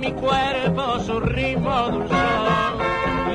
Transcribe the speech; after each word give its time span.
mi 0.00 0.12
cuerpo 0.12 1.00
su 1.00 1.20
ritmo 1.20 1.88
dulzón. 1.90 2.18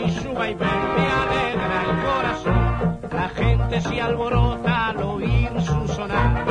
Y 0.05 0.11
su 0.11 0.33
vaivén 0.33 0.81
me 0.95 1.07
alegra 1.21 1.83
el 1.89 1.95
corazón. 2.05 2.99
La 3.11 3.29
gente 3.29 3.81
se 3.81 4.01
alborota 4.01 4.87
al 4.87 5.03
oír 5.03 5.49
su 5.61 5.87
sonar. 5.89 6.45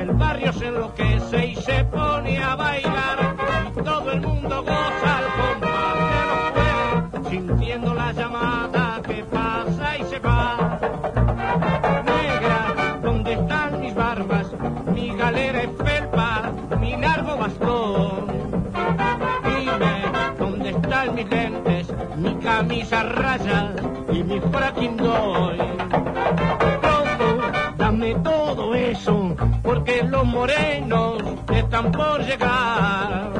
El 0.00 0.12
barrio 0.12 0.52
se 0.52 0.66
enloquece 0.68 1.46
y 1.46 1.56
se 1.56 1.84
pone 1.84 2.42
a 2.42 2.54
bailar. 2.56 3.36
Y 3.76 3.82
todo 3.82 4.12
el 4.12 4.20
mundo 4.20 4.62
goza 4.62 5.18
al 5.18 5.24
compás 5.40 5.98
de 6.12 6.20
los 6.30 6.50
cueros, 6.52 7.28
sintiendo 7.30 7.94
la 7.94 8.12
llamada 8.12 9.00
que 9.02 9.24
pasa 9.24 9.98
y 9.98 10.04
se 10.04 10.18
va. 10.20 10.78
Negra, 12.04 12.98
¿dónde 13.02 13.32
están 13.32 13.80
mis 13.80 13.94
barbas? 13.94 14.46
Mi 14.94 15.16
galera 15.16 15.62
es 15.62 15.70
felpa, 15.76 16.15
¿dónde 21.06 21.06
están 21.06 21.14
mis 21.14 21.30
lentes? 21.30 21.86
Mi 22.16 22.34
camisa 22.36 23.02
raya 23.02 23.72
y 24.12 24.22
mi 24.22 24.40
fracking 24.40 24.96
doy. 24.96 25.58
Pronto, 26.80 27.40
dame 27.76 28.14
todo 28.16 28.74
eso, 28.74 29.36
porque 29.62 30.02
los 30.02 30.24
morenos 30.24 31.22
están 31.52 31.92
por 31.92 32.24
llegar. 32.24 33.30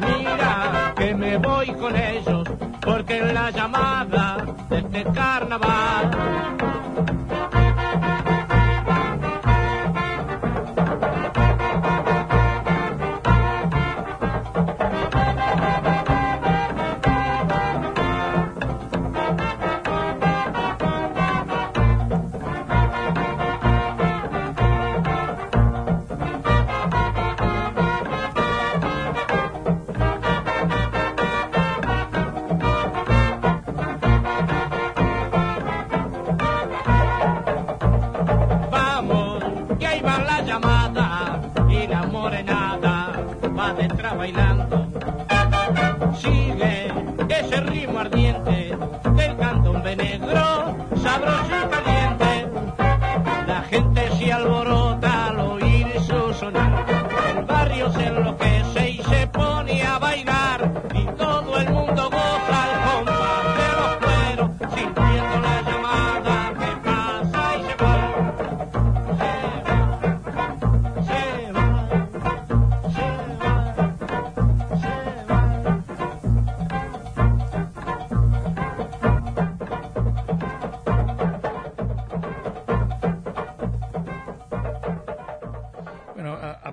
Mira 0.00 0.94
que 0.96 1.14
me 1.14 1.38
voy 1.38 1.72
con 1.74 1.96
ellos, 1.96 2.48
porque 2.80 3.20
la 3.20 3.50
llamada 3.50 4.44
de 4.68 4.78
este 4.78 5.04
carnaval. 5.04 6.63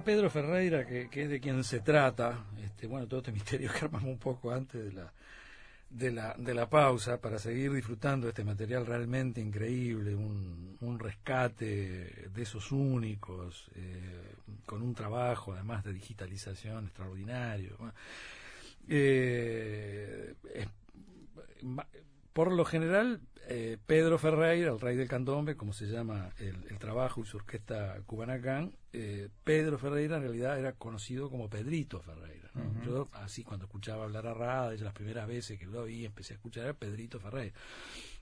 Pedro 0.03 0.29
Ferreira, 0.29 0.85
que, 0.85 1.09
es 1.11 1.29
de 1.29 1.39
quien 1.39 1.63
se 1.63 1.79
trata, 1.79 2.45
este, 2.63 2.87
bueno, 2.87 3.07
todo 3.07 3.19
este 3.19 3.31
misterio 3.33 3.71
que 3.71 3.85
armamos 3.85 4.09
un 4.09 4.17
poco 4.17 4.51
antes 4.51 4.83
de 4.83 4.91
la, 4.91 5.11
de 5.89 6.11
la, 6.11 6.35
de 6.37 6.53
la 6.53 6.69
pausa, 6.69 7.19
para 7.19 7.39
seguir 7.39 7.71
disfrutando 7.73 8.25
de 8.25 8.31
este 8.31 8.43
material 8.43 8.85
realmente 8.85 9.41
increíble, 9.41 10.15
un, 10.15 10.77
un 10.81 10.99
rescate 10.99 12.29
de 12.33 12.41
esos 12.41 12.71
únicos, 12.71 13.69
eh, 13.75 14.35
con 14.65 14.81
un 14.81 14.93
trabajo 14.93 15.53
además 15.53 15.83
de 15.83 15.93
digitalización 15.93 16.85
extraordinario. 16.85 17.77
Eh, 18.87 20.33
por 22.33 22.51
lo 22.51 22.65
general, 22.65 23.21
eh, 23.47 23.77
Pedro 23.85 24.17
Ferreira, 24.17 24.71
el 24.71 24.79
rey 24.79 24.95
del 24.95 25.07
candombe, 25.07 25.55
como 25.55 25.73
se 25.73 25.87
llama 25.87 26.29
el, 26.39 26.55
el 26.69 26.79
trabajo 26.79 27.21
y 27.21 27.25
su 27.25 27.37
orquesta 27.37 27.99
Cubanacán, 28.05 28.73
eh, 28.93 29.29
Pedro 29.43 29.77
Ferreira 29.77 30.17
en 30.17 30.23
realidad 30.23 30.59
era 30.59 30.73
conocido 30.73 31.29
como 31.29 31.49
Pedrito 31.49 31.99
Ferreira. 32.01 32.49
¿no? 32.53 32.83
Yo 32.83 33.09
así 33.13 33.43
cuando 33.43 33.65
escuchaba 33.65 34.03
hablar 34.03 34.27
a 34.27 34.33
radio, 34.33 34.83
las 34.83 34.93
primeras 34.93 35.27
veces 35.27 35.59
que 35.59 35.65
lo 35.65 35.83
oí, 35.83 36.05
empecé 36.05 36.33
a 36.33 36.37
escuchar 36.37 36.63
era 36.65 36.73
Pedrito 36.73 37.19
Ferreira. 37.19 37.53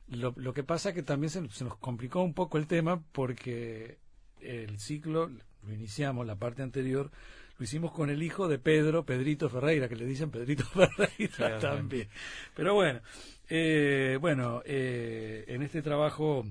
Lo, 0.08 0.34
lo 0.38 0.54
que 0.54 0.64
pasa 0.64 0.94
que 0.94 1.04
también 1.04 1.30
se, 1.30 1.48
se 1.50 1.64
nos 1.64 1.78
complicó 1.78 2.22
un 2.22 2.34
poco 2.34 2.58
el 2.58 2.66
tema 2.66 3.02
porque 3.12 4.00
el 4.42 4.80
ciclo, 4.80 5.30
lo 5.64 5.74
iniciamos, 5.74 6.26
la 6.26 6.36
parte 6.36 6.64
anterior, 6.64 7.12
lo 7.58 7.66
hicimos 7.66 7.92
con 7.92 8.10
el 8.10 8.24
hijo 8.24 8.48
de 8.48 8.58
Pedro, 8.58 9.06
Pedrito 9.06 9.50
Ferreira, 9.50 9.90
que 9.90 9.96
le 9.96 10.06
dicen 10.06 10.32
Pedrito 10.32 10.64
Ferreira 10.66 11.60
también. 11.60 12.08
Pero 12.56 12.74
bueno, 12.74 13.02
eh, 13.50 14.18
bueno, 14.22 14.62
eh, 14.66 15.46
en 15.48 15.62
este 15.64 15.82
trabajo 15.82 16.46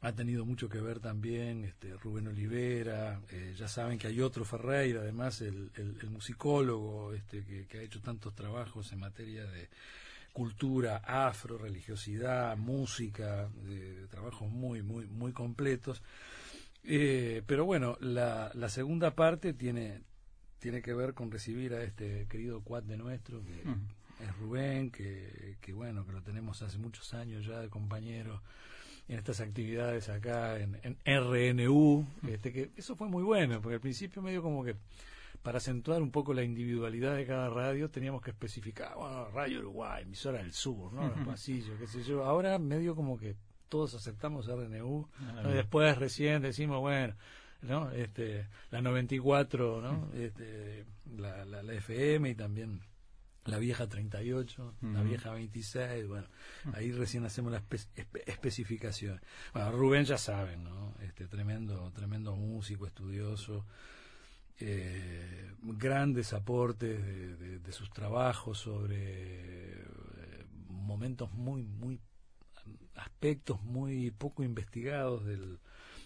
ha 0.00 0.12
tenido 0.12 0.44
mucho 0.44 0.68
que 0.68 0.80
ver 0.80 1.00
también 1.00 1.64
este, 1.64 1.94
Rubén 1.96 2.28
Olivera, 2.28 3.20
eh, 3.30 3.54
ya 3.56 3.68
saben 3.68 3.98
que 3.98 4.08
hay 4.08 4.20
otro 4.20 4.44
Ferreira, 4.44 5.00
además 5.00 5.40
el, 5.40 5.70
musicólogo 6.10 7.12
este, 7.14 7.44
que, 7.44 7.78
ha 7.78 7.82
hecho 7.82 8.00
tantos 8.00 8.34
trabajos 8.34 8.92
en 8.92 9.00
materia 9.00 9.46
de 9.46 9.68
cultura, 10.32 10.98
afro, 10.98 11.56
religiosidad, 11.56 12.56
música, 12.58 13.48
trabajos 14.10 14.50
muy, 14.50 14.82
muy, 14.82 15.06
muy 15.06 15.32
completos. 15.32 16.02
Eh, 16.84 17.42
pero 17.46 17.64
bueno, 17.64 17.96
la, 18.00 18.50
la 18.54 18.68
segunda 18.68 19.14
parte 19.14 19.54
tiene, 19.54 20.02
tiene 20.58 20.82
que 20.82 20.94
ver 20.94 21.14
con 21.14 21.30
recibir 21.30 21.74
a 21.74 21.82
este 21.82 22.26
querido 22.28 22.60
cuat 22.60 22.84
de 22.84 22.96
nuestro, 22.96 23.42
que. 23.42 23.62
Es 24.20 24.36
Rubén, 24.38 24.90
que, 24.90 25.56
que 25.60 25.72
bueno, 25.72 26.06
que 26.06 26.12
lo 26.12 26.22
tenemos 26.22 26.62
hace 26.62 26.78
muchos 26.78 27.12
años 27.14 27.44
ya 27.46 27.60
de 27.60 27.68
compañero 27.68 28.42
en 29.08 29.18
estas 29.18 29.40
actividades 29.40 30.08
acá 30.08 30.58
en, 30.58 30.80
en 30.82 30.96
RNU, 31.04 32.06
este, 32.28 32.52
que 32.52 32.70
eso 32.76 32.96
fue 32.96 33.08
muy 33.08 33.22
bueno, 33.22 33.60
porque 33.60 33.74
al 33.74 33.80
principio 33.80 34.20
medio 34.22 34.42
como 34.42 34.64
que 34.64 34.74
para 35.42 35.58
acentuar 35.58 36.02
un 36.02 36.10
poco 36.10 36.34
la 36.34 36.42
individualidad 36.42 37.14
de 37.14 37.24
cada 37.24 37.48
radio 37.48 37.88
teníamos 37.88 38.20
que 38.20 38.30
especificar, 38.30 38.96
bueno, 38.96 39.28
Radio 39.30 39.60
Uruguay, 39.60 40.02
emisora 40.02 40.38
del 40.38 40.52
sur, 40.52 40.92
¿no? 40.92 41.06
Los 41.08 41.24
pasillos, 41.26 41.78
qué 41.78 41.86
sé 41.86 42.02
yo. 42.02 42.24
Ahora 42.24 42.58
medio 42.58 42.96
como 42.96 43.16
que 43.16 43.36
todos 43.68 43.94
aceptamos 43.94 44.46
RNU, 44.48 45.08
Ah, 45.20 45.40
¿no? 45.44 45.50
y 45.50 45.54
después 45.54 45.96
recién 45.98 46.42
decimos, 46.42 46.80
bueno, 46.80 47.14
¿no? 47.62 47.92
Este, 47.92 48.48
la 48.72 48.80
94, 48.82 49.80
¿no? 49.80 50.10
Este, 50.14 50.84
la, 51.16 51.44
la, 51.44 51.62
la 51.62 51.72
FM 51.74 52.30
y 52.30 52.34
también 52.34 52.80
la 53.46 53.58
vieja 53.58 53.88
38, 53.88 54.74
la 54.82 55.00
Ujú. 55.00 55.08
vieja 55.08 55.32
26, 55.32 56.06
bueno, 56.06 56.26
ahí 56.74 56.92
recién 56.92 57.24
hacemos 57.24 57.52
la 57.52 57.60
espe- 57.62 57.86
espe- 57.96 58.22
especificación. 58.26 59.20
Bueno, 59.52 59.72
Rubén 59.72 60.04
ya 60.04 60.18
saben, 60.18 60.64
¿no? 60.64 60.94
Este 61.00 61.26
tremendo, 61.28 61.90
tremendo 61.92 62.34
músico, 62.36 62.86
estudioso, 62.86 63.64
eh, 64.58 65.52
grandes 65.62 66.32
aportes 66.32 67.04
de, 67.04 67.36
de- 67.36 67.58
de 67.58 67.72
sus 67.72 67.90
trabajos 67.90 68.58
sobre 68.58 69.80
eh, 69.82 70.44
momentos 70.68 71.30
muy, 71.32 71.62
muy 71.62 72.00
aspectos 72.94 73.62
muy 73.62 74.10
poco 74.10 74.42
investigados 74.42 75.24
del 75.24 75.58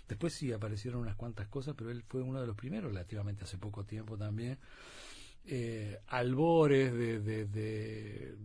después 0.09 0.35
sí 0.35 0.53
aparecieron 0.53 1.01
unas 1.01 1.15
cuantas 1.15 1.47
cosas 1.49 1.75
pero 1.79 1.91
él 1.91 2.03
fue 2.07 2.21
uno 2.23 2.41
de 2.41 2.47
los 2.49 2.57
primeros 2.57 2.91
relativamente 2.91 3.45
hace 3.45 3.57
poco 3.59 3.85
tiempo 3.85 4.19
también 4.19 4.59
eh, 5.45 5.99
albores 6.09 6.93
de, 6.93 7.21
de, 7.21 7.45
de, 7.47 8.37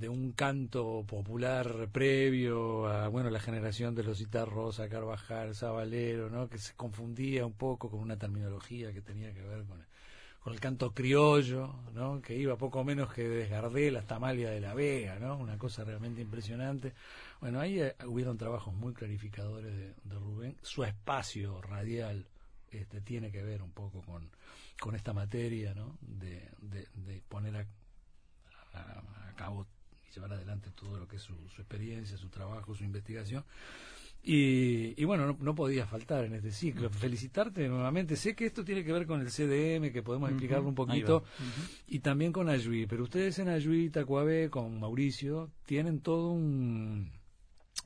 de 0.00 0.08
un 0.08 0.32
canto 0.32 1.04
popular 1.06 1.88
previo 1.92 2.86
a 2.86 3.08
bueno 3.08 3.28
la 3.28 3.38
generación 3.38 3.94
de 3.94 4.02
los 4.02 4.18
Rosa, 4.48 4.88
Carvajal, 4.88 5.54
Sabalero, 5.54 6.30
¿no? 6.30 6.48
que 6.48 6.56
se 6.56 6.74
confundía 6.74 7.44
un 7.44 7.52
poco 7.52 7.90
con 7.90 8.00
una 8.00 8.16
terminología 8.16 8.94
que 8.94 9.02
tenía 9.02 9.34
que 9.34 9.42
ver 9.42 9.64
con, 9.64 9.84
el 10.46 10.58
canto 10.58 10.94
criollo, 10.94 11.74
¿no? 11.92 12.22
que 12.22 12.34
iba 12.34 12.56
poco 12.56 12.82
menos 12.82 13.12
que 13.12 13.28
desde 13.28 13.50
Gardel 13.50 13.96
hasta 13.96 14.18
de 14.50 14.60
la 14.60 14.72
Vega, 14.72 15.18
¿no? 15.18 15.36
una 15.36 15.58
cosa 15.58 15.84
realmente 15.84 16.22
impresionante. 16.22 16.94
Bueno, 17.42 17.60
ahí 17.60 17.78
eh, 17.80 17.94
hubieron 18.06 18.38
trabajos 18.38 18.72
muy 18.72 18.94
clarificadores 18.94 19.70
de, 19.76 19.94
Rubén. 20.14 20.56
Su 20.62 20.82
espacio 20.82 21.60
radial 21.60 22.26
este, 22.70 23.00
tiene 23.00 23.30
que 23.30 23.42
ver 23.42 23.62
un 23.62 23.72
poco 23.72 24.02
con, 24.02 24.30
con 24.80 24.94
esta 24.94 25.12
materia 25.12 25.74
¿no? 25.74 25.98
de, 26.00 26.48
de, 26.60 27.22
poner 27.28 27.56
a, 27.56 27.66
a, 28.74 29.34
cabo 29.36 29.66
y 30.08 30.14
llevar 30.14 30.32
adelante 30.32 30.70
todo 30.70 30.98
lo 30.98 31.08
que 31.08 31.16
es 31.16 31.22
su, 31.22 31.34
su 31.48 31.60
experiencia, 31.60 32.16
su 32.16 32.28
trabajo, 32.28 32.74
su 32.74 32.84
investigación. 32.84 33.44
Y, 34.22 35.02
bueno, 35.04 35.36
no, 35.40 35.54
podía 35.54 35.86
faltar 35.86 36.24
en 36.24 36.34
este 36.34 36.52
ciclo. 36.52 36.90
Felicitarte 36.90 37.66
nuevamente. 37.68 38.16
Sé 38.16 38.34
que 38.34 38.44
esto 38.44 38.64
tiene 38.64 38.84
que 38.84 38.92
ver 38.92 39.06
con 39.06 39.20
el 39.20 39.30
CDM, 39.30 39.92
que 39.92 40.02
podemos 40.02 40.28
explicarlo 40.28 40.68
un 40.68 40.74
poquito, 40.74 41.24
y 41.86 42.00
también 42.00 42.32
con 42.32 42.48
Ayui. 42.48 42.86
Pero 42.86 43.04
ustedes 43.04 43.38
en 43.38 43.48
Ayui, 43.48 43.88
Tacuabé, 43.88 44.50
con 44.50 44.78
Mauricio, 44.78 45.50
tienen 45.64 46.00
todo 46.00 46.32
un, 46.32 47.10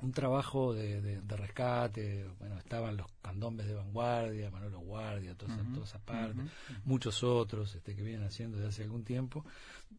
un 0.00 0.12
trabajo 0.12 0.74
de, 0.74 1.20
rescate. 1.28 2.26
Bueno, 2.38 2.58
estaban 2.58 2.96
los 2.96 3.06
candombes 3.22 3.66
de 3.66 3.74
vanguardia, 3.74 4.50
Manolo 4.50 4.80
Guardia, 4.80 5.34
toda, 5.34 5.54
esa, 5.82 5.98
parte, 5.98 6.42
muchos 6.84 7.22
otros 7.22 7.74
este, 7.74 7.94
que 7.94 8.02
vienen 8.02 8.26
haciendo 8.26 8.56
desde 8.56 8.68
hace 8.68 8.82
algún 8.84 9.04
tiempo. 9.04 9.44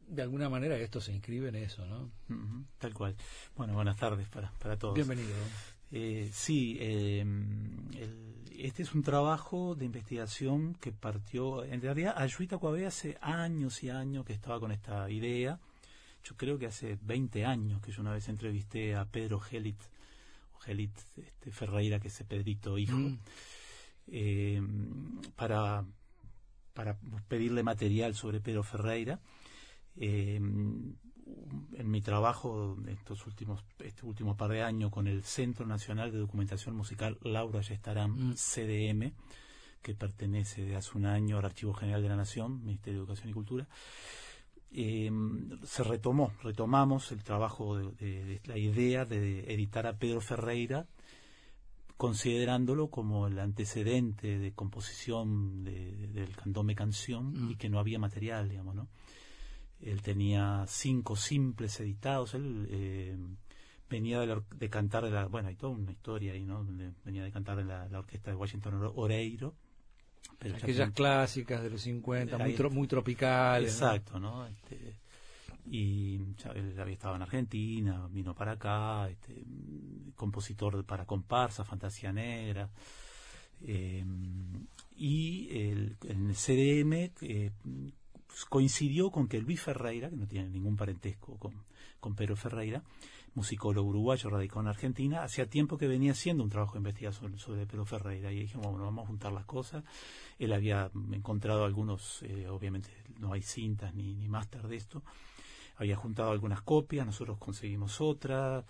De 0.07 0.21
alguna 0.21 0.49
manera 0.49 0.77
esto 0.77 1.01
se 1.01 1.13
inscribe 1.13 1.49
en 1.49 1.55
eso, 1.55 1.85
¿no? 1.85 2.11
Tal 2.77 2.93
cual. 2.93 3.15
Bueno, 3.55 3.73
buenas 3.73 3.97
tardes 3.97 4.27
para, 4.29 4.51
para 4.59 4.77
todos. 4.77 4.95
Bienvenido. 4.95 5.33
Eh, 5.91 6.29
sí, 6.33 6.77
em, 6.79 7.87
este 8.57 8.83
es 8.83 8.93
un 8.93 9.03
trabajo 9.03 9.75
de 9.75 9.85
investigación 9.85 10.75
que 10.75 10.91
partió, 10.91 11.63
en 11.63 11.81
realidad 11.81 12.15
Ayuita 12.17 12.57
Coabé 12.57 12.85
hace 12.85 13.17
años 13.21 13.83
y 13.83 13.89
años 13.89 14.25
que 14.25 14.33
estaba 14.33 14.59
con 14.59 14.71
esta 14.71 15.09
idea, 15.09 15.59
yo 16.25 16.35
creo 16.35 16.57
que 16.57 16.65
hace 16.65 16.97
20 17.01 17.45
años 17.45 17.81
que 17.81 17.91
yo 17.91 18.01
una 18.01 18.11
vez 18.11 18.27
entrevisté 18.29 18.95
a 18.95 19.05
Pedro 19.05 19.39
Gelit, 19.39 19.79
o 20.55 20.59
Gelit 20.59 20.97
este, 21.17 21.51
Ferreira, 21.51 21.99
que 21.99 22.07
es 22.07 22.23
Pedrito 22.27 22.77
hijo, 22.79 22.97
mm. 22.97 23.19
em, 24.07 25.21
para, 25.35 25.85
para 26.73 26.97
pedirle 27.27 27.61
material 27.61 28.15
sobre 28.15 28.41
Pedro 28.41 28.63
Ferreira. 28.63 29.19
Em, 29.95 30.95
en 31.73 31.89
mi 31.89 32.01
trabajo 32.01 32.77
estos 32.87 33.25
últimos 33.25 33.63
este 33.79 34.05
último 34.05 34.37
par 34.37 34.51
de 34.51 34.61
años 34.61 34.91
con 34.91 35.07
el 35.07 35.23
Centro 35.23 35.65
Nacional 35.65 36.11
de 36.11 36.19
Documentación 36.19 36.75
Musical 36.75 37.17
Laura 37.21 37.61
Yestarán, 37.61 38.11
mm. 38.11 38.33
CDM, 38.35 39.11
que 39.81 39.93
pertenece 39.93 40.65
de 40.65 40.75
hace 40.75 40.97
un 40.97 41.05
año 41.05 41.37
al 41.37 41.45
Archivo 41.45 41.73
General 41.73 42.01
de 42.01 42.09
la 42.09 42.15
Nación, 42.15 42.63
Ministerio 42.63 42.99
de 42.99 43.03
Educación 43.05 43.29
y 43.29 43.33
Cultura, 43.33 43.67
em, 44.71 45.49
se 45.63 45.83
retomó, 45.83 46.33
retomamos 46.43 47.11
el 47.11 47.23
trabajo 47.23 47.77
de, 47.77 48.41
la 48.45 48.57
idea 48.57 49.05
de 49.05 49.53
editar 49.53 49.87
a 49.87 49.97
Pedro 49.97 50.21
Ferreira, 50.21 50.87
considerándolo 51.97 52.89
como 52.89 53.27
el 53.27 53.39
antecedente 53.39 54.37
de 54.37 54.51
composición 54.53 55.63
del 55.63 56.35
cantome 56.35 56.75
canción 56.75 57.31
mm. 57.31 57.51
y 57.51 57.55
que 57.55 57.69
no 57.69 57.79
había 57.79 57.99
material, 57.99 58.49
digamos, 58.49 58.75
¿no? 58.75 58.87
Él 59.81 60.01
tenía 60.01 60.65
cinco 60.67 61.15
simples 61.15 61.79
editados. 61.79 62.33
Él 62.33 62.67
eh, 62.69 63.17
venía 63.89 64.19
de, 64.19 64.69
cantar 64.69 65.03
de 65.03 65.11
la. 65.11 65.27
Bueno, 65.27 65.49
hay 65.49 65.55
toda 65.55 65.73
una 65.73 65.91
historia 65.91 66.33
ahí, 66.33 66.45
¿no? 66.45 66.65
Venía 67.03 67.23
de 67.23 67.31
cantar 67.31 67.59
en 67.59 67.67
la, 67.67 67.87
orquesta 67.99 68.31
de 68.31 68.37
Washington 68.37 68.91
Oreiro. 68.95 69.55
Pero 70.39 70.55
Aquellas 70.55 70.91
clásicas 70.91 71.63
de 71.63 71.69
los 71.69 71.81
50, 71.81 72.37
muy, 72.37 72.55
muy 72.71 72.87
tropicales. 72.87 73.73
Exacto, 73.73 74.19
¿no? 74.19 74.45
Este, 74.45 74.95
y 75.67 76.19
él 76.53 76.79
había 76.79 76.93
estado 76.93 77.15
en 77.15 77.23
Argentina, 77.23 78.07
vino 78.11 78.35
para 78.35 78.53
acá, 78.53 79.09
este, 79.09 79.43
compositor 80.15 80.83
para 80.85 81.05
comparsa, 81.05 81.63
fantasía 81.63 82.11
negra. 82.11 82.69
Eh, 83.61 84.03
y 84.95 85.47
el, 85.57 85.97
en 86.03 86.29
el 86.29 86.35
CDM 86.35 87.11
eh, 87.21 87.51
coincidió 88.49 89.09
con 89.09 89.27
que 89.27 89.41
Luis 89.41 89.61
Ferreira, 89.61 90.09
que 90.09 90.17
no 90.17 90.27
tiene 90.27 90.49
ningún 90.49 90.75
parentesco 90.75 91.37
con, 91.37 91.53
con 91.99 92.15
Pedro 92.15 92.35
Ferreira, 92.35 92.83
musicólogo 93.35 93.89
uruguayo 93.89 94.29
radicado 94.29 94.61
en 94.61 94.67
Argentina, 94.67 95.23
hacía 95.23 95.47
tiempo 95.47 95.77
que 95.77 95.87
venía 95.87 96.13
haciendo 96.13 96.43
un 96.43 96.49
trabajo 96.49 96.73
de 96.73 96.79
investigación 96.79 97.37
sobre 97.37 97.67
Pedro 97.67 97.85
Ferreira 97.85 98.31
y 98.31 98.39
dijimos, 98.39 98.67
bueno, 98.67 98.85
vamos 98.85 99.03
a 99.03 99.07
juntar 99.07 99.31
las 99.33 99.45
cosas. 99.45 99.83
Él 100.39 100.53
había 100.53 100.89
encontrado 101.11 101.65
algunos, 101.65 102.23
eh, 102.23 102.47
obviamente 102.49 102.89
no 103.19 103.33
hay 103.33 103.41
cintas 103.41 103.93
ni, 103.93 104.15
ni 104.15 104.27
máster 104.27 104.67
de 104.67 104.77
esto, 104.77 105.03
había 105.77 105.97
juntado 105.97 106.31
algunas 106.31 106.61
copias, 106.61 107.05
nosotros 107.05 107.37
conseguimos 107.37 107.99
otras, 108.01 108.65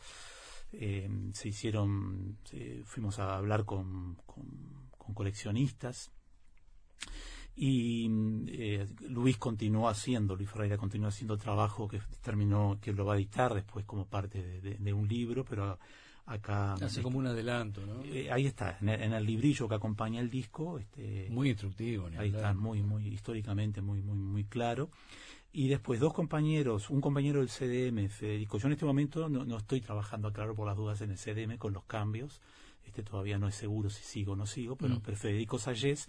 eh, 0.73 1.09
se 1.33 1.49
hicieron, 1.49 2.37
fuimos 2.83 3.19
a 3.19 3.37
hablar 3.37 3.63
con, 3.65 4.15
con 4.25 5.13
coleccionistas 5.13 6.11
y 7.55 8.09
eh, 8.47 8.85
Luis 9.07 9.37
continuó 9.37 9.87
haciendo, 9.87 10.35
Luis 10.35 10.49
Ferreira 10.49 10.77
continuó 10.77 11.07
haciendo 11.07 11.37
trabajo 11.37 11.87
que 11.87 12.01
terminó, 12.21 12.77
que 12.81 12.91
lo 12.91 13.05
va 13.05 13.13
a 13.13 13.17
editar 13.17 13.53
después 13.53 13.85
como 13.85 14.05
parte 14.05 14.41
de, 14.59 14.93
un 14.93 15.07
libro, 15.07 15.45
pero 15.45 15.79
acá... 16.25 16.73
Hace 16.73 17.01
como 17.01 17.17
un 17.17 17.27
adelanto, 17.27 17.85
¿no? 17.85 18.03
Eh, 18.03 18.29
ahí 18.29 18.45
está, 18.45 18.77
en 18.81 18.89
el, 18.89 19.25
librillo 19.25 19.69
que 19.69 19.75
acompaña 19.75 20.19
el 20.19 20.29
disco. 20.29 20.79
Este, 20.79 21.29
muy 21.29 21.49
instructivo. 21.49 22.09
Ahí 22.17 22.29
está, 22.29 22.53
muy, 22.53 22.83
muy, 22.83 23.07
históricamente 23.07 23.81
muy, 23.81 24.01
muy, 24.01 24.17
muy 24.17 24.43
claro. 24.43 24.89
Y 25.53 25.69
después 25.69 26.01
dos 26.01 26.13
compañeros, 26.13 26.89
un 26.89 26.99
compañero 26.99 27.39
del 27.39 27.47
CDM, 27.47 28.09
Federico, 28.09 28.57
yo 28.57 28.67
en 28.67 28.73
este 28.73 28.83
momento 28.83 29.29
no, 29.29 29.45
no 29.45 29.57
estoy 29.57 29.79
trabajando, 29.79 30.33
claro, 30.33 30.53
por 30.55 30.67
las 30.67 30.75
dudas 30.75 30.99
en 30.99 31.11
el 31.11 31.17
CDM 31.17 31.57
con 31.57 31.71
los 31.71 31.85
cambios, 31.85 32.41
este 32.87 33.03
todavía 33.03 33.37
no 33.37 33.47
es 33.47 33.55
seguro 33.55 33.89
si 33.89 34.03
sigo 34.03 34.33
o 34.33 34.35
no 34.35 34.45
sigo, 34.45 34.75
pero, 34.75 34.95
mm. 34.95 35.15
Federico 35.15 35.57
Sayés, 35.59 36.07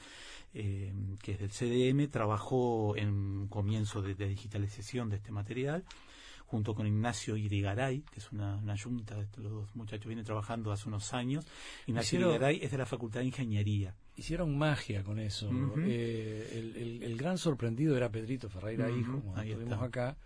eh, 0.54 0.92
que 1.22 1.32
es 1.32 1.38
del 1.38 1.50
CDM, 1.50 2.08
trabajó 2.10 2.96
en 2.96 3.48
comienzo 3.48 4.02
de, 4.02 4.14
digitalización 4.14 5.08
de 5.08 5.16
este 5.16 5.32
material, 5.32 5.84
junto 6.46 6.74
con 6.74 6.86
Ignacio 6.86 7.36
Irigaray, 7.36 8.02
que 8.02 8.20
es 8.20 8.30
una, 8.30 8.56
una 8.56 8.78
junta, 8.78 9.16
los 9.36 9.50
dos 9.50 9.74
muchachos 9.74 10.06
vienen 10.06 10.24
trabajando 10.24 10.70
hace 10.70 10.88
unos 10.88 11.12
años. 11.12 11.44
Ignacio 11.86 12.20
Irigaray 12.20 12.60
es 12.62 12.70
de 12.70 12.78
la 12.78 12.86
Facultad 12.86 13.20
de 13.20 13.26
Ingeniería. 13.26 13.94
Hicieron 14.14 14.56
magia 14.56 15.02
con 15.02 15.18
eso. 15.18 15.50
Eh, 15.78 17.00
el, 17.02 17.16
gran 17.16 17.36
sorprendido 17.36 17.96
era 17.96 18.10
Pedrito 18.10 18.48
Ferreira, 18.48 18.88
hijo, 18.90 19.20
como 19.20 19.38
estuvimos 19.38 19.82
acá 19.82 20.16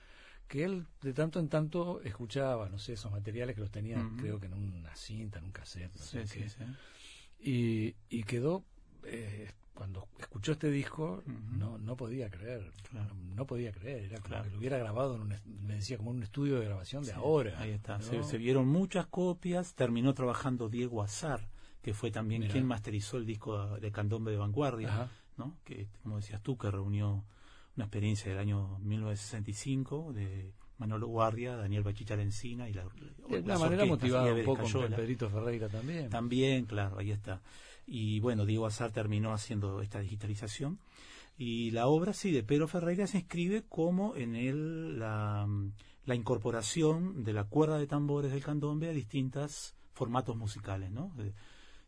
que 0.51 0.65
él 0.65 0.85
de 1.01 1.13
tanto 1.13 1.39
en 1.39 1.49
tanto 1.49 2.03
escuchaba, 2.03 2.69
no 2.69 2.77
sé, 2.77 2.95
esos 2.95 3.13
materiales 3.13 3.55
que 3.55 3.61
los 3.61 3.71
tenía, 3.71 4.05
creo 4.19 4.41
que 4.41 4.47
en 4.47 4.55
una 4.55 4.97
cinta, 4.97 5.39
en 5.39 5.45
un 5.45 5.53
cassette, 5.53 5.95
no 5.95 6.03
sé 6.03 6.25
qué. 6.25 6.51
Y, 7.39 7.95
y 8.09 8.25
quedó, 8.25 8.65
eh, 9.05 9.53
cuando 9.75 10.09
escuchó 10.19 10.51
este 10.51 10.69
disco, 10.73 11.23
no, 11.57 11.79
no 11.79 11.97
podía 11.97 12.29
creer, 12.31 12.73
no, 13.37 13.47
podía 13.47 13.71
creer, 13.71 14.07
era 14.07 14.21
como 14.21 14.43
que 14.43 14.51
lo 14.51 14.59
hubiera 14.59 14.77
grabado, 14.77 15.15
en 15.15 15.23
un, 15.23 15.37
me 15.65 15.77
decía, 15.77 15.97
como 15.99 16.11
en 16.11 16.17
un 16.17 16.23
estudio 16.25 16.59
de 16.59 16.65
grabación 16.65 17.05
de 17.05 17.13
ahora. 17.13 17.57
Ahí 17.61 17.71
está, 17.71 18.01
se, 18.01 18.37
vieron 18.37 18.67
muchas 18.67 19.07
copias, 19.07 19.77
terminó 19.77 20.15
trabajando 20.15 20.69
Diego 20.69 21.01
Azar, 21.01 21.49
que 21.81 21.95
fue 21.95 22.11
también 22.11 22.49
quien 22.49 22.67
masterizó 22.67 23.19
el 23.19 23.25
disco 23.25 23.79
de 23.79 23.93
Candombe 23.93 24.33
de 24.33 24.37
Vanguardia, 24.39 25.09
¿no? 25.37 25.57
que, 25.63 25.87
como 26.03 26.17
decías 26.17 26.43
tú, 26.43 26.59
que 26.59 26.73
reunió 26.73 27.25
una 27.77 27.85
experiencia 27.85 28.31
del 28.31 28.39
año 28.39 28.79
1965 28.81 30.13
de 30.13 30.53
Manolo 30.79 31.07
Guardia, 31.09 31.57
Daniel 31.57 31.83
Bachicha 31.83 32.15
Encina 32.15 32.69
y 32.69 32.73
la, 32.73 32.85
de 33.29 33.41
una 33.41 33.59
manera 33.59 33.85
motivada 33.85 34.33
un 34.33 34.45
poco 34.45 34.63
con 34.71 34.89
Pedrito 34.89 35.29
Ferreira 35.29 35.69
también. 35.69 36.09
También, 36.09 36.65
claro, 36.65 36.99
ahí 36.99 37.11
está. 37.11 37.43
Y 37.87 38.21
bueno, 38.21 38.47
Diego 38.47 38.67
Azar 38.67 38.91
terminó 38.91 39.33
haciendo 39.33 39.83
esta 39.83 40.01
digitalización. 40.01 40.79
Y 41.37 41.71
la 41.71 41.87
obra, 41.87 42.13
sí, 42.13 42.33
de 42.33 42.43
Pedro 42.43 42.69
Ferreira 42.69 43.07
se 43.07 43.19
inscribe 43.19 43.65
como 43.69 44.15
en 44.17 44.37
él 44.37 44.99
la, 44.99 45.49
la 46.05 46.15
incorporación 46.15 47.25
de 47.25 47.33
la 47.33 47.45
cuerda 47.45 47.79
de 47.79 47.87
tambores 47.87 48.33
del 48.33 48.43
candombe 48.43 48.89
a 48.89 48.93
distintos 48.93 49.75
formatos 49.93 50.37
musicales, 50.37 50.91
¿no? 50.91 51.13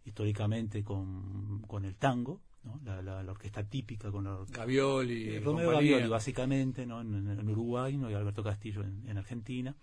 históricamente 0.05 0.83
con, 0.83 1.62
con 1.62 1.85
el 1.85 1.97
tango, 1.97 2.41
la, 2.85 3.23
la, 3.23 3.31
orquesta 3.31 3.64
típica 3.64 4.11
con 4.11 4.25
la 4.25 4.38
Gavioli, 4.49 5.37
eh, 5.37 5.40
Romeo 5.40 5.71
Gavioli 5.71 6.09
básicamente 6.09 6.87
¿no? 6.87 7.00
en, 7.00 7.49
Uruguay 7.49 7.97
¿no? 7.97 8.11
y 8.11 8.14
Alberto 8.14 8.42
Castillo 8.42 8.83
en, 8.83 9.19
Argentina 9.19 9.75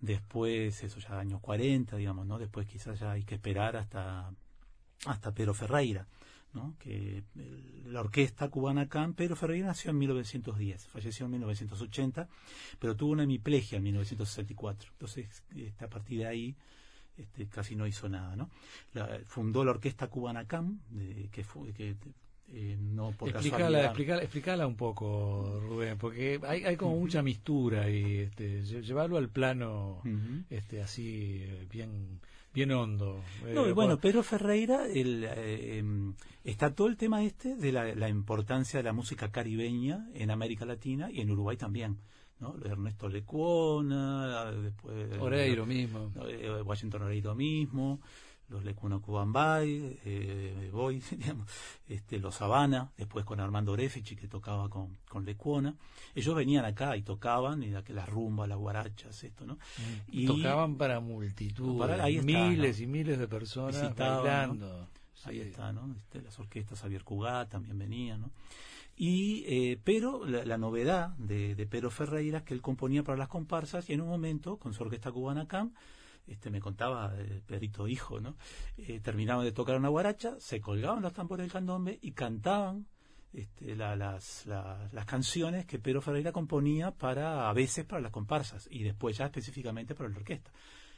después 0.00 0.82
eso 0.82 0.98
ya 0.98 1.18
años 1.18 1.40
40 1.40 1.96
digamos 1.96 2.26
no 2.26 2.38
después 2.38 2.66
quizás 2.66 2.98
ya 2.98 3.12
hay 3.12 3.22
que 3.22 3.36
esperar 3.36 3.76
hasta 3.76 4.32
hasta 5.06 5.32
Pedro 5.32 5.54
Ferreira 5.54 6.06
¿no? 6.54 6.74
que 6.78 7.22
la 7.86 8.00
orquesta 8.00 8.48
cubana 8.48 8.88
CAM 8.88 9.14
Pedro 9.14 9.36
Ferreira 9.36 9.68
nació 9.68 9.92
en 9.92 9.98
1910 9.98 10.86
falleció 10.88 11.26
en 11.26 11.32
1980 11.32 12.28
pero 12.80 12.96
tuvo 12.96 13.12
una 13.12 13.22
hemiplegia 13.22 13.78
en 13.78 13.84
1964 13.84 14.90
entonces 14.92 15.44
este, 15.54 15.84
a 15.84 15.88
partir 15.88 16.18
de 16.18 16.26
ahí 16.26 16.56
este, 17.16 17.46
casi 17.46 17.76
no 17.76 17.86
hizo 17.86 18.08
nada. 18.08 18.36
¿no? 18.36 18.48
fundó 19.26 19.64
la 19.64 19.70
orquesta 19.72 20.08
cubana 20.08 20.46
CAM, 20.46 20.80
que, 21.30 21.44
fue, 21.44 21.72
que 21.72 21.96
eh, 22.48 22.76
no 22.78 23.12
por 23.12 23.28
explícala, 23.30 23.58
casualidad. 23.64 23.84
explícala, 23.86 24.22
explícala 24.22 24.66
un 24.66 24.76
poco, 24.76 25.60
Rubén, 25.68 25.96
porque 25.98 26.38
hay, 26.46 26.64
hay 26.64 26.76
como 26.76 26.98
mucha 26.98 27.22
mistura 27.22 27.88
y 27.88 28.18
este, 28.18 28.62
lle- 28.62 28.82
llevarlo 28.82 29.16
al 29.16 29.28
plano 29.30 30.02
este 30.50 30.82
así 30.82 31.38
eh, 31.42 31.66
bien 31.70 32.20
bien 32.54 32.70
hondo. 32.72 33.22
No, 33.54 33.64
Eh, 33.64 33.70
y 33.70 33.72
bueno, 33.72 33.98
Pedro 33.98 34.22
Ferreira, 34.22 34.86
el, 34.86 35.24
eh, 35.24 35.78
em, 35.78 36.12
está 36.44 36.74
todo 36.74 36.88
el 36.88 36.98
tema 36.98 37.24
este 37.24 37.56
de 37.56 37.72
la, 37.72 37.94
la 37.94 38.10
importancia 38.10 38.78
de 38.78 38.82
la 38.82 38.92
música 38.92 39.30
caribeña 39.30 40.06
en 40.12 40.30
América 40.30 40.66
Latina 40.66 41.10
y 41.10 41.22
en 41.22 41.30
Uruguay 41.30 41.56
también. 41.56 41.96
¿No? 42.42 42.56
Ernesto 42.64 43.08
Lecuona, 43.08 44.50
después 44.52 45.18
Oreiro 45.18 45.64
mismo. 45.64 46.10
¿no? 46.14 46.26
Eh, 46.28 46.60
Washington 46.62 47.02
Oreiro 47.04 47.34
mismo, 47.34 48.00
los 48.48 48.64
Lecuona 48.64 48.98
Cuban 48.98 49.32
Bay, 49.32 49.98
eh, 50.04 50.68
Boy, 50.72 51.00
digamos, 51.10 51.48
este, 51.86 52.18
los 52.18 52.42
Habana, 52.42 52.90
después 52.98 53.24
con 53.24 53.40
Armando 53.40 53.72
Orefici 53.72 54.14
que 54.16 54.28
tocaba 54.28 54.68
con, 54.68 54.98
con 55.08 55.24
Lecuona. 55.24 55.74
Ellos 56.14 56.34
venían 56.34 56.64
acá 56.66 56.96
y 56.96 57.02
tocaban, 57.02 57.62
y 57.62 57.70
la, 57.70 57.82
que 57.82 57.94
las 57.94 58.08
rumbas, 58.08 58.48
las 58.48 58.58
guarachas, 58.58 59.24
esto, 59.24 59.46
¿no? 59.46 59.58
Y- 60.08 60.26
Tocaban 60.26 60.76
para 60.76 61.00
multitud, 61.00 61.78
Para- 61.78 62.04
ahí 62.04 62.16
está, 62.16 62.26
miles 62.26 62.78
¿no? 62.78 62.84
y 62.84 62.86
miles 62.88 63.18
de 63.18 63.28
personas 63.28 63.80
Visitaban, 63.80 64.22
bailando. 64.24 64.88
Ahí 65.24 65.36
Sí. 65.36 65.40
está, 65.48 65.72
¿no? 65.72 65.94
Este, 65.96 66.20
las 66.20 66.36
orquestas 66.40 66.80
Javier 66.80 67.04
Cugat 67.04 67.48
también 67.48 67.78
venían, 67.78 68.22
¿no? 68.22 68.30
Y, 68.94 69.44
eh, 69.46 69.80
pero 69.82 70.24
la, 70.26 70.58
novedad 70.58 71.10
de, 71.16 71.54
de 71.54 71.66
Pedro 71.66 71.90
Ferreira 71.90 72.38
es 72.38 72.44
que 72.44 72.54
él 72.54 72.60
componía 72.60 73.02
para 73.02 73.18
las 73.18 73.28
comparsas 73.28 73.88
y 73.88 73.94
en 73.94 74.02
un 74.02 74.08
momento, 74.08 74.58
con 74.58 74.74
su 74.74 74.82
orquesta 74.82 75.10
cubana 75.10 75.46
CAM, 75.48 75.72
este, 76.26 76.50
me 76.50 76.60
contaba 76.60 77.14
el 77.18 77.40
Pedrito 77.42 77.88
Hijo, 77.88 78.20
¿no? 78.20 78.36
Eh, 78.76 79.00
terminaban 79.00 79.44
de 79.44 79.52
tocar 79.52 79.76
una 79.76 79.88
guaracha, 79.88 80.36
se 80.38 80.60
colgaban 80.60 81.02
los 81.02 81.12
tambores 81.12 81.44
del 81.44 81.52
candombe 81.52 81.98
y 82.00 82.12
cantaban 82.12 82.86
este, 83.32 83.74
la- 83.74 83.96
las, 83.96 84.46
la- 84.46 84.88
las 84.92 85.06
canciones 85.06 85.64
que 85.66 85.78
Pedro 85.78 86.00
Ferreira 86.02 86.30
componía 86.30 86.90
para, 86.92 87.48
a 87.48 87.52
veces 87.54 87.84
para 87.86 88.02
las 88.02 88.12
comparsas 88.12 88.68
y 88.70 88.82
después 88.84 89.16
ya 89.16 89.24
específicamente 89.24 89.94
para 89.94 90.10
la 90.10 90.18
orquesta. 90.18 90.50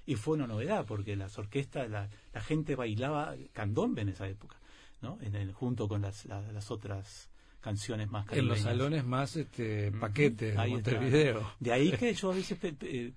Y 0.04 0.16
fue 0.16 0.34
una 0.34 0.46
novedad 0.48 0.84
porque 0.84 1.16
las 1.16 1.38
orquestas, 1.38 1.88
la, 1.88 2.10
la 2.34 2.40
gente 2.42 2.74
bailaba 2.76 3.34
candombe 3.52 4.02
en 4.02 4.10
esa 4.10 4.28
época, 4.28 4.56
¿no? 5.00 5.16
En 5.22 5.36
el, 5.36 5.52
junto 5.52 5.88
con 5.88 6.02
las, 6.02 6.26
la- 6.26 6.42
las 6.52 6.70
otras 6.70 7.30
canciones 7.64 8.10
más 8.10 8.26
En 8.30 8.46
los 8.46 8.58
caribeñas. 8.58 8.62
salones 8.62 9.04
más 9.06 9.36
este, 9.36 9.90
está. 9.90 10.66
Montevideo. 10.98 11.50
De 11.58 11.72
ahí 11.72 11.90
que 11.92 12.12
yo 12.14 12.30
a 12.30 12.34
veces 12.34 12.58
pe- 12.58 12.74
pre- 12.74 13.12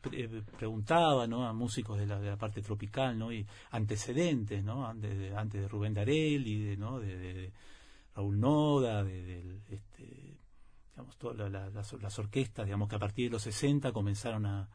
preguntaba 0.57 1.27
¿no? 1.27 1.45
a 1.45 1.51
músicos 1.53 1.99
de 1.99 2.05
la, 2.07 2.17
de 2.19 2.29
la 2.29 2.37
parte 2.37 2.61
tropical 2.61 3.19
¿no? 3.19 3.31
y 3.31 3.45
antecedentes, 3.71 4.63
¿no? 4.63 4.87
antes, 4.87 5.17
de, 5.17 5.35
antes 5.35 5.61
de 5.61 5.67
Rubén 5.67 5.93
Darel 5.93 6.47
y 6.47 6.63
de, 6.63 6.77
¿no? 6.77 6.99
de, 6.99 7.17
de- 7.17 7.33
de 7.33 7.51
Raúl 8.15 8.39
Noda, 8.39 9.03
de, 9.03 9.21
del, 9.21 9.61
este, 9.69 10.37
digamos, 10.91 11.17
todas 11.17 11.37
la- 11.37 11.49
la- 11.49 11.69
las, 11.69 11.93
las 12.01 12.17
orquestas 12.17 12.65
digamos 12.65 12.87
que 12.89 12.95
a 12.95 12.99
partir 12.99 13.25
de 13.25 13.31
los 13.33 13.43
60 13.43 13.91
comenzaron 13.91 14.45
a... 14.45 14.69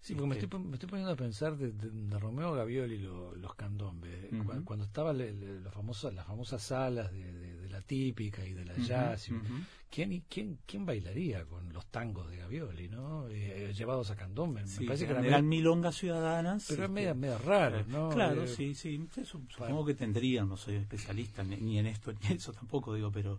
Sí, 0.00 0.14
porque 0.14 0.28
me 0.28 0.38
estoy, 0.38 0.60
me 0.60 0.74
estoy 0.74 0.88
poniendo 0.88 1.12
a 1.12 1.16
pensar 1.16 1.56
de, 1.56 1.72
de- 1.72 1.90
de 1.90 2.18
Romeo 2.18 2.52
Gavioli 2.54 2.98
lo- 2.98 3.34
los 3.34 3.54
candombes. 3.54 4.32
Ujú. 4.32 4.44
Cu- 4.44 4.64
Cuando 4.64 4.84
estaban 4.84 5.18
las 5.64 5.74
famosas 5.74 6.14
las 6.14 6.26
famosas 6.26 6.62
salas 6.62 7.10
de, 7.12 7.66
la 7.70 7.80
típica 7.82 8.44
y 8.44 8.52
de 8.54 8.64
la 8.64 8.74
jazz. 8.76 9.28
y- 9.28 9.34
ujú. 9.34 9.44
¿quién, 9.90 10.24
quién, 10.28 10.58
¿Quién 10.66 10.84
bailaría 10.86 11.44
con 11.44 11.72
los 11.72 11.86
tangos 11.86 12.30
de 12.30 12.36
Gavioli, 12.38 12.88
no? 12.88 13.28
Eh, 13.28 13.72
llevados 13.76 14.10
a 14.10 14.16
candombe. 14.16 14.62
Me 14.64 14.86
parece 14.86 15.06
que 15.06 15.12
eran, 15.12 15.46
milongas 15.48 15.94
ciudadanas. 15.96 16.66
pero 16.68 16.84
eran 16.84 16.96
este, 16.98 17.14
media 17.14 17.38
raros, 17.38 17.82
Eh, 17.82 17.84
¿no? 17.88 18.08
Claro, 18.10 18.44
Eh, 18.44 18.48
sí, 18.48 18.74
sí. 18.74 19.06
Sí, 19.12 19.24
su- 19.24 19.44
Supongo 19.48 19.84
que 19.84 19.94
tendrían, 19.94 20.48
no 20.48 20.56
soy 20.56 20.76
especialista 20.76 21.42
ni, 21.44 21.56
ni 21.56 21.78
en 21.78 21.86
esto 21.86 22.12
ni 22.20 22.26
en 22.28 22.36
eso 22.36 22.52
tampoco, 22.52 22.94
digo, 22.94 23.10
pero 23.10 23.38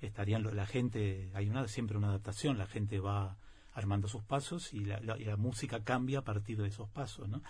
estarían 0.00 0.44
la 0.54 0.66
gente, 0.66 1.30
hay 1.34 1.48
una 1.48 1.66
siempre 1.68 1.96
una 1.96 2.08
adaptación, 2.08 2.58
la 2.58 2.66
gente 2.66 3.00
va 3.00 3.36
armando 3.78 4.08
sus 4.08 4.22
pasos 4.22 4.72
y 4.74 4.80
la, 4.84 5.00
la- 5.00 5.18
y 5.18 5.24
la 5.24 5.36
música 5.36 5.82
cambia 5.84 6.18
a 6.20 6.24
partir 6.24 6.58
de 6.60 6.68
esos 6.68 6.88
pasos, 6.88 7.28
¿no? 7.28 7.42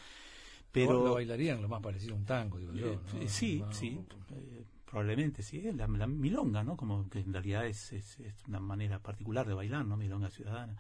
Pero 0.71 0.93
lo 1.05 1.15
bailarían 1.15 1.63
lo 1.63 1.69
más 1.69 1.81
parecido 1.83 2.15
a 2.15 2.19
un 2.19 2.25
tango, 2.25 2.59
digo 2.59 2.73
yo. 2.75 2.87
eh, 2.87 2.99
¿no? 3.23 3.29
sí, 3.29 3.59
No, 3.61 3.73
sí, 3.73 3.99
eh, 4.33 4.65
probablemente 4.85 5.43
sí, 5.43 5.63
la, 5.73 5.87
la 5.89 6.07
milonga, 6.07 6.63
¿no? 6.63 6.77
Como 6.77 7.09
que 7.09 7.21
en 7.21 7.33
realidad 7.33 7.67
es, 7.67 7.93
es, 7.93 8.21
es 8.21 8.35
una 8.47 8.61
manera 8.61 8.99
particular 8.99 9.47
de 9.49 9.55
bailar, 9.55 9.85
¿no? 9.87 9.97
Milonga 9.97 10.31
ciudadana. 10.31 10.77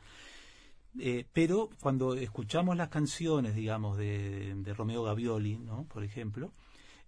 Eh, 0.98 1.26
pero 1.32 1.70
cuando 1.80 2.14
escuchamos 2.14 2.76
las 2.76 2.88
canciones, 2.88 3.54
digamos, 3.54 3.96
de, 3.96 4.54
de 4.56 4.74
Romeo 4.74 5.02
Gavioli, 5.04 5.58
¿no? 5.58 5.84
Por 5.84 6.02
ejemplo, 6.02 6.52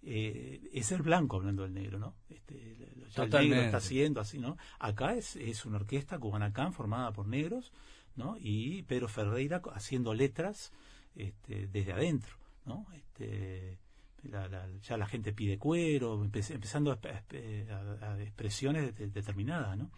eh, 0.02 0.60
es 0.72 0.92
el 0.92 1.02
blanco 1.02 1.36
hablando 1.36 1.62
del 1.64 1.74
negro, 1.74 1.98
¿no? 1.98 2.14
Este, 2.28 2.76
ya 3.10 3.22
el 3.24 3.30
negro 3.30 3.56
está 3.66 3.76
haciendo 3.78 4.20
así, 4.20 4.38
¿no? 4.38 4.56
Acá 4.78 5.14
es, 5.14 5.36
es 5.36 5.64
una 5.66 5.76
orquesta 5.76 6.18
cubanacán 6.18 6.72
formada 6.72 7.12
por 7.12 7.26
negros, 7.26 7.72
¿no? 8.20 8.36
Y 8.38 8.82
Pedro 8.84 9.08
Ferreira 9.08 9.60
haciendo 9.74 10.14
letras 10.14 10.72
este, 11.16 11.66
desde 11.66 11.92
adentro, 11.92 12.36
¿no? 12.64 12.86
Este, 12.94 13.78
la- 14.22 14.46
la- 14.48 14.68
ya 14.82 14.96
la 14.96 15.06
gente 15.06 15.32
pide 15.32 15.58
cuero, 15.58 16.22
empe- 16.22 16.54
empezando 16.54 16.92
a, 16.92 17.00
espe- 17.00 17.68
a- 17.70 18.12
a 18.12 18.22
expresiones 18.22 18.94
de- 18.96 19.08
determinadas, 19.08 19.76
¿no? 19.76 19.90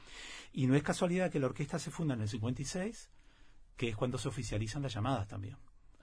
Y 0.52 0.66
no 0.66 0.74
es 0.74 0.82
casualidad 0.82 1.30
que 1.30 1.40
la 1.40 1.46
orquesta 1.48 1.78
se 1.78 1.90
funda 1.90 2.14
en 2.14 2.22
el 2.22 2.28
56, 2.28 3.10
que 3.76 3.88
es 3.90 3.96
cuando 3.96 4.16
se 4.18 4.28
oficializan 4.28 4.80
las 4.82 4.94
llamadas 4.94 5.28
también. 5.28 5.56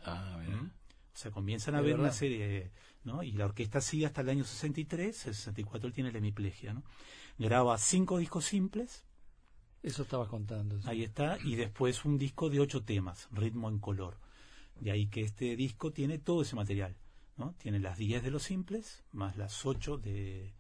Ah. 0.06 0.38
¿Mm? 0.48 0.66
O 0.66 1.18
sea, 1.22 1.32
comienzan 1.32 1.76
a 1.76 1.82
ver 1.82 1.92
verdad. 1.94 2.04
una 2.06 2.14
serie, 2.14 2.72
¿no? 3.04 3.24
Y 3.24 3.32
la 3.32 3.46
orquesta 3.46 3.82
sigue 3.82 4.06
hasta 4.06 4.22
el 4.22 4.30
año 4.30 4.44
63, 4.46 5.28
el 5.28 5.34
64 5.36 5.88
él 5.88 5.94
tiene 5.94 6.12
la 6.12 6.18
hemiplegia, 6.20 6.74
¿no? 6.74 6.84
Graba 7.38 7.78
cinco 7.78 8.18
discos 8.20 8.46
simples, 8.46 9.04
Eso 9.84 10.04
estabas 10.04 10.28
contando. 10.28 10.80
sí. 10.82 10.88
ahí 10.90 11.04
está, 11.04 11.38
y 11.44 11.56
después 11.56 12.04
un 12.06 12.18
disco 12.18 12.50
de 12.50 12.60
ocho 12.60 12.84
temas, 12.84 13.28
ritmo 13.32 13.70
en 13.70 13.80
color. 13.80 14.18
De 14.80 14.92
ahí 14.92 15.08
que 15.08 15.22
este 15.22 15.56
disco 15.56 15.92
tiene 15.92 16.20
todo 16.20 16.42
ese 16.42 16.56
material, 16.56 16.96
¿no? 17.38 17.54
Tiene 17.58 17.80
las 17.80 17.98
10 17.98 18.24
de 18.24 18.32
los 18.32 18.44
simples, 18.44 19.04
más 19.12 19.36
las 19.38 19.66
8 19.66 19.98
de 19.98 20.54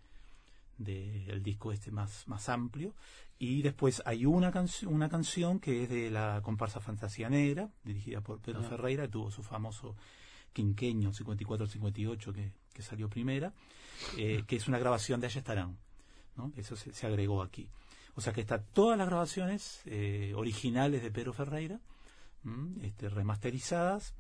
del 0.78 1.44
disco 1.44 1.74
este 1.74 1.92
más, 1.92 2.26
más 2.30 2.48
amplio 2.48 2.94
y 3.38 3.62
después 3.62 4.02
hay 4.06 4.26
una, 4.26 4.50
canc- 4.50 4.88
una 4.88 5.10
canción 5.10 5.60
que 5.60 5.84
es 5.84 5.90
de 5.90 6.10
la 6.10 6.40
comparsa 6.42 6.80
Fantasía 6.80 7.30
Negra 7.30 7.70
dirigida 7.84 8.22
por 8.22 8.40
Pedro 8.40 8.62
Ah. 8.62 8.70
Ferreira 8.70 9.04
que 9.04 9.10
tuvo 9.12 9.30
su 9.30 9.44
famoso 9.44 9.98
quinqueño 10.54 11.12
54-58 11.12 12.32
que, 12.34 12.54
que 12.74 12.82
salió 12.82 13.10
primera 13.10 13.52
eh, 14.18 14.44
que 14.48 14.56
es 14.56 14.70
una 14.70 14.80
grabación 14.80 15.20
de 15.20 15.28
Allá 15.28 15.40
estarán 15.40 15.78
¿no? 16.38 16.54
eso 16.56 16.78
se, 16.78 16.94
se 16.94 17.06
agregó 17.08 17.44
aquí 17.44 17.68
o 18.20 18.22
sea 18.22 18.34
que 18.34 18.42
está 18.42 18.62
todas 18.62 18.98
las 18.98 19.08
grabaciones 19.08 19.82
eh, 19.86 20.34
originales 20.36 21.02
de 21.02 21.10
Pedro 21.12 21.34
Ferreira 21.34 21.80
este, 22.82 23.10
remasterizadas 23.10 24.14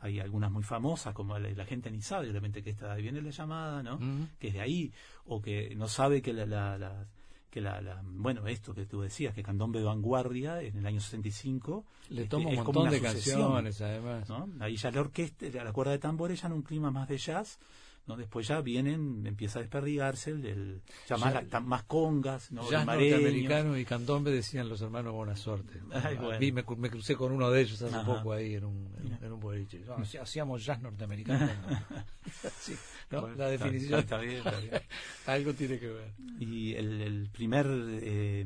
hay 0.00 0.20
algunas 0.20 0.50
muy 0.52 0.62
famosas 0.62 1.14
como 1.14 1.38
la, 1.38 1.48
la 1.50 1.64
gente 1.64 1.90
ni 1.90 2.02
sabe 2.02 2.30
obviamente 2.30 2.62
que 2.62 2.70
esta 2.70 2.86
de 2.86 2.92
ahí 2.92 3.02
viene 3.02 3.20
la 3.22 3.30
llamada 3.30 3.82
no 3.82 3.98
que 4.38 4.48
es 4.48 4.54
de 4.54 4.60
ahí 4.60 4.92
o 5.26 5.40
que 5.40 5.74
no 5.74 5.88
sabe 5.88 6.20
que 6.22 6.32
la, 6.32 6.46
la- 6.46 6.78
la- 6.78 7.06
que 7.50 7.60
la, 7.62 7.80
la- 7.80 8.02
bueno 8.04 8.46
esto 8.48 8.74
que 8.74 8.84
tú 8.84 9.00
decías 9.00 9.34
que 9.34 9.42
Candombe 9.42 9.82
Vanguardia 9.82 10.60
en 10.60 10.76
el 10.76 10.86
año 10.86 11.00
65 11.00 11.84
Le 12.10 12.22
este, 12.22 12.28
toma 12.30 12.50
un 12.50 12.56
montón 12.56 12.90
de 12.90 13.00
canciones, 13.00 13.80
además. 13.80 14.28
¿no? 14.28 14.48
ahí 14.60 14.76
ya 14.76 14.90
la 14.90 15.00
orquesta 15.00 15.46
la 15.64 15.72
cuerda 15.72 15.92
de 15.92 15.98
tambores 15.98 16.42
ya 16.42 16.48
en 16.48 16.52
un 16.54 16.62
clima 16.62 16.90
más 16.90 17.08
de 17.08 17.16
jazz 17.18 17.58
no 18.06 18.16
después 18.16 18.46
ya 18.48 18.60
vienen 18.60 19.26
empieza 19.26 19.58
a 19.58 19.62
desperdigarse 19.62 20.30
el, 20.30 20.44
el- 20.46 20.82
ya 21.08 21.16
más, 21.16 21.32
Ya- 21.34 21.84
congas 21.86 22.52
no 22.52 22.62
Jazz 22.70 22.80
Rimareños. 22.82 23.10
norteamericano 23.20 23.76
y 23.78 23.84
candombe 23.84 24.30
decían 24.30 24.68
los 24.68 24.80
hermanos 24.80 25.12
Buena 25.12 25.36
Suerte. 25.36 25.80
Ay, 25.92 26.16
bueno. 26.16 26.38
Vi- 26.38 26.52
me, 26.52 26.64
me 26.76 26.90
crucé 26.90 27.16
con 27.16 27.32
uno 27.32 27.50
de 27.50 27.62
ellos 27.62 27.80
hace 27.82 27.94
Ajá. 27.94 28.04
poco 28.06 28.32
ahí 28.32 28.54
en 28.54 28.64
un, 28.64 29.18
en, 29.22 29.32
un 29.32 29.40
boliche. 29.40 29.80
No, 29.86 29.96
hacíamos 30.22 30.64
jazz 30.64 30.80
norteamericano. 30.82 31.48
Sí, 32.60 32.74
¿no? 33.10 33.20
Bueno, 33.22 33.36
La 33.36 33.48
definición 33.48 34.00
está 34.00 34.18
bien, 34.18 34.38
está 34.38 34.58
bien. 34.58 34.82
algo 35.26 35.54
tiene 35.54 35.78
que 35.78 35.86
ver. 35.86 36.12
Y 36.40 36.74
el, 36.74 37.00
el 37.00 37.28
primer, 37.30 37.66
eh, 37.68 38.44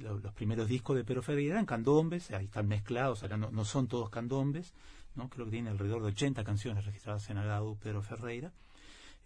los 0.00 0.32
primeros 0.34 0.68
discos 0.68 0.96
de 0.96 1.04
Pedro 1.04 1.22
Ferreira 1.22 1.54
eran 1.54 1.66
candombes, 1.66 2.30
ahí 2.32 2.46
están 2.46 2.66
mezclados, 2.66 3.22
acá 3.22 3.36
no, 3.36 3.50
no 3.52 3.64
son 3.64 3.86
todos 3.86 4.10
candombes, 4.10 4.74
¿no? 5.14 5.28
creo 5.28 5.44
que 5.46 5.52
tiene 5.52 5.70
alrededor 5.70 6.02
de 6.02 6.08
80 6.08 6.44
canciones 6.44 6.84
registradas 6.84 7.28
en 7.30 7.38
Agadu 7.38 7.76
Pedro 7.76 8.02
Ferreira. 8.02 8.52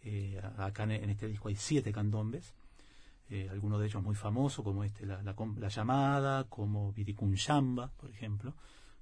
Eh, 0.02 0.40
acá 0.58 0.82
en, 0.84 0.90
en 0.92 1.10
este 1.10 1.26
disco 1.28 1.48
hay 1.48 1.56
siete 1.56 1.90
candombes, 1.92 2.54
eh, 3.30 3.48
algunos 3.50 3.80
de 3.80 3.86
ellos 3.86 4.02
muy 4.02 4.14
famosos, 4.14 4.62
como 4.64 4.84
este, 4.84 5.06
la, 5.06 5.22
la, 5.22 5.34
La 5.58 5.68
llamada, 5.68 6.44
como 6.44 6.92
Viricunyamba, 6.92 7.90
por 7.96 8.10
ejemplo, 8.10 8.52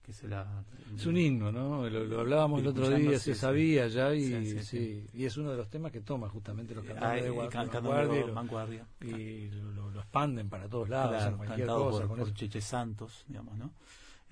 que 0.05 0.13
es 0.13 0.23
la... 0.25 0.65
Es 0.97 1.07
un 1.07 1.17
himno, 1.17 1.51
¿no? 1.51 1.89
Lo, 1.91 2.05
lo 2.05 2.21
hablábamos 2.21 2.61
el 2.61 2.69
otro 2.69 2.89
día, 2.91 3.19
sí, 3.19 3.25
se 3.31 3.35
sí. 3.35 3.41
sabía 3.41 3.89
ya 3.89 4.15
y 4.15 4.61
Sí, 4.63 5.07
y 5.13 5.25
es 5.25 5.37
uno 5.37 5.51
de 5.51 5.57
los 5.57 5.69
temas 5.69 5.91
que 5.91 6.01
toma 6.03 6.29
justamente 6.29 6.73
los 6.75 6.85
Ah, 6.85 6.89
cantantes 6.89 7.25
de 7.25 7.29
eh, 7.31 7.33
Gua- 7.33 7.49
can- 7.49 7.69
vanguardia 7.69 8.05
y 8.05 8.07
candombe 8.07 8.27
lo- 8.29 8.35
vanguardia. 8.35 8.87
y 9.01 9.51
lo, 9.51 10.01
expanden 10.01 10.49
para 10.49 10.69
todos 10.69 10.89
lados, 10.89 11.17
Claro, 11.17 11.37
cualquier 11.39 11.59
cantado 11.67 11.91
cosa 11.91 12.07
por, 12.07 12.19
por. 12.19 12.35
Cheche 12.35 12.61
Santos, 12.61 13.25
digamos, 13.27 13.57
¿no? 13.59 13.73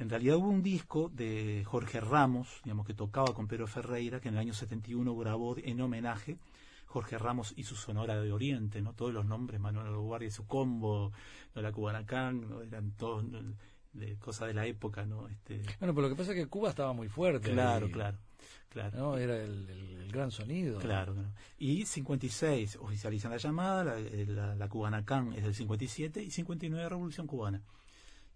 En 0.00 0.08
realidad 0.08 0.36
hubo 0.36 0.48
un 0.48 0.62
disco 0.62 1.10
de 1.14 1.62
Jorge 1.66 2.00
Ramos, 2.00 2.62
digamos, 2.64 2.86
que 2.86 2.94
tocaba 2.94 3.34
con 3.34 3.46
Pedro 3.46 3.66
Ferreira, 3.66 4.18
que 4.18 4.28
en 4.28 4.34
el 4.34 4.40
año 4.40 4.54
71 4.54 5.14
grabó 5.14 5.56
en 5.58 5.78
homenaje 5.78 6.38
Jorge 6.86 7.18
Ramos 7.18 7.52
y 7.54 7.64
su 7.64 7.76
Sonora 7.76 8.18
de 8.18 8.32
Oriente, 8.32 8.80
¿no? 8.80 8.94
Todos 8.94 9.12
los 9.12 9.26
nombres, 9.26 9.60
Manuel 9.60 9.94
Guardia 9.98 10.28
y 10.28 10.30
su 10.30 10.46
combo, 10.46 11.12
¿no? 11.54 11.60
la 11.60 11.70
Cubanacán, 11.70 12.48
¿no? 12.48 12.62
eran 12.62 12.92
todos 12.92 13.26
de 13.92 14.16
cosas 14.16 14.48
de 14.48 14.54
la 14.54 14.64
época, 14.64 15.04
¿no? 15.04 15.28
Este... 15.28 15.60
Bueno, 15.78 15.94
pero 15.94 16.08
lo 16.08 16.08
que 16.08 16.16
pasa 16.16 16.32
es 16.32 16.38
que 16.38 16.46
Cuba 16.46 16.70
estaba 16.70 16.94
muy 16.94 17.08
fuerte. 17.08 17.50
Claro, 17.50 17.90
claro. 17.90 18.16
Claro. 18.70 18.96
¿no? 18.96 19.18
Era 19.18 19.36
el, 19.36 20.08
gran 20.10 20.30
sonido. 20.30 20.78
Claro, 20.78 21.12
claro. 21.12 21.28
Y 21.58 21.84
56 21.84 22.76
oficializan 22.76 23.32
la 23.32 23.36
llamada, 23.36 23.84
la, 23.84 24.00
la, 24.00 24.54
la 24.54 24.68
Cubanacán 24.68 25.34
es 25.34 25.42
del 25.42 25.54
57 25.54 26.22
y 26.22 26.30
59 26.30 26.88
Revolución 26.88 27.26
Cubana 27.26 27.60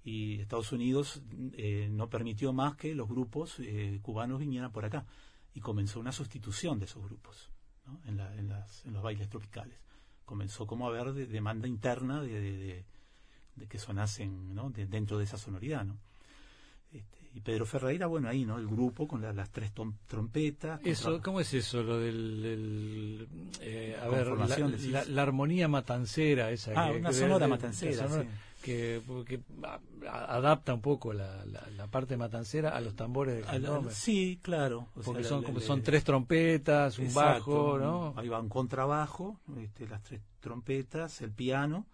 y 0.04 0.40
Estados 0.40 0.70
Unidos 0.70 1.23
eh, 1.54 1.88
no 1.90 2.11
permitió 2.11 2.52
más 2.52 2.76
que 2.76 2.94
los 2.94 3.08
grupos 3.08 3.56
eh, 3.58 3.99
cubanos 4.02 4.38
vinieran 4.38 4.70
por 4.70 4.84
acá 4.84 5.06
y 5.54 5.61
comenzó 5.61 5.99
una 5.99 6.12
sustitución 6.12 6.78
de 6.78 6.84
esos 6.84 7.02
grupos 7.02 7.50
en, 8.04 8.52
los 8.92 9.02
bailes 9.02 9.28
tropicales. 9.28 9.78
Comenzó 10.25 10.66
como 10.66 10.87
a 10.87 10.90
haber 10.90 11.14
demanda 11.28 11.68
interna 11.68 12.20
de, 12.23 12.84
que 13.68 13.78
sonasen 13.78 14.54
dentro 14.75 15.18
de 15.18 15.25
esa 15.25 15.38
sonoridad. 15.38 15.84
¿no? 15.84 15.99
Este, 16.92 17.24
y 17.34 17.40
Pedro 17.40 17.66
Ferreira, 17.66 18.06
bueno, 18.06 18.28
ahí, 18.28 18.44
¿no? 18.44 18.58
El 18.58 18.68
grupo 18.68 19.08
con 19.08 19.20
las 19.20 19.50
tres 19.50 19.72
trompetas. 20.06 20.80
Eso, 20.84 21.20
¿Cómo 21.20 21.40
es 21.40 21.52
eso, 21.52 21.82
lo 21.82 21.98
del... 21.98 23.26
eh, 23.60 23.98
a 24.00 24.06
ver, 24.08 24.28
la, 25.08 25.22
armonía 25.22 25.66
matancera 25.66 26.52
esa. 26.52 26.72
Ah, 26.76 26.92
una 26.92 27.12
sonora 27.12 27.48
matancera, 27.48 28.06
que, 28.62 29.02
adapta 30.08 30.72
un 30.72 30.80
poco 30.80 31.12
la, 31.12 31.44
la, 31.44 31.86
parte 31.88 32.16
matancera 32.16 32.70
a 32.70 32.80
los 32.80 32.94
tambores 32.94 33.44
del 33.50 33.90
Sí, 33.90 34.38
claro. 34.40 34.88
Porque 35.04 35.24
son, 35.24 35.42
como 35.42 35.60
son 35.60 35.82
tres 35.82 36.04
trompetas, 36.04 36.98
un 36.98 37.12
bajo, 37.12 37.78
¿no? 37.78 38.14
Ahí 38.16 38.28
va 38.28 38.40
un 38.40 38.48
contrabajo, 38.48 39.40
este, 39.58 39.88
las 39.88 40.02
tres 40.04 40.22
trompetas, 40.40 41.20
el 41.20 41.32
piano, 41.32 41.86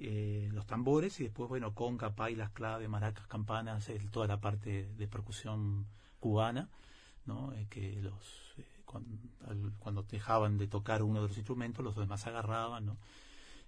eh, 0.00 0.48
los 0.52 0.64
tambores 0.66 1.18
y 1.18 1.24
después, 1.24 1.48
bueno, 1.48 1.74
conga, 1.74 2.14
pailas, 2.14 2.50
clave, 2.50 2.86
maracas, 2.86 3.26
campanas, 3.26 3.90
toda 4.12 4.28
la 4.28 4.40
parte 4.40 4.88
de 4.96 5.08
percusión 5.08 5.86
cubana, 6.20 6.68
¿no? 7.26 7.52
Eh, 7.54 7.66
que 7.68 8.00
los... 8.00 8.54
Eh, 8.58 8.64
cuando, 8.84 10.02
dejaban 10.04 10.56
de 10.56 10.66
tocar 10.66 11.02
uno 11.02 11.20
de 11.22 11.28
los 11.28 11.36
instrumentos, 11.36 11.84
los 11.84 11.96
demás 11.96 12.26
agarraban, 12.26 12.86
¿no? 12.86 12.96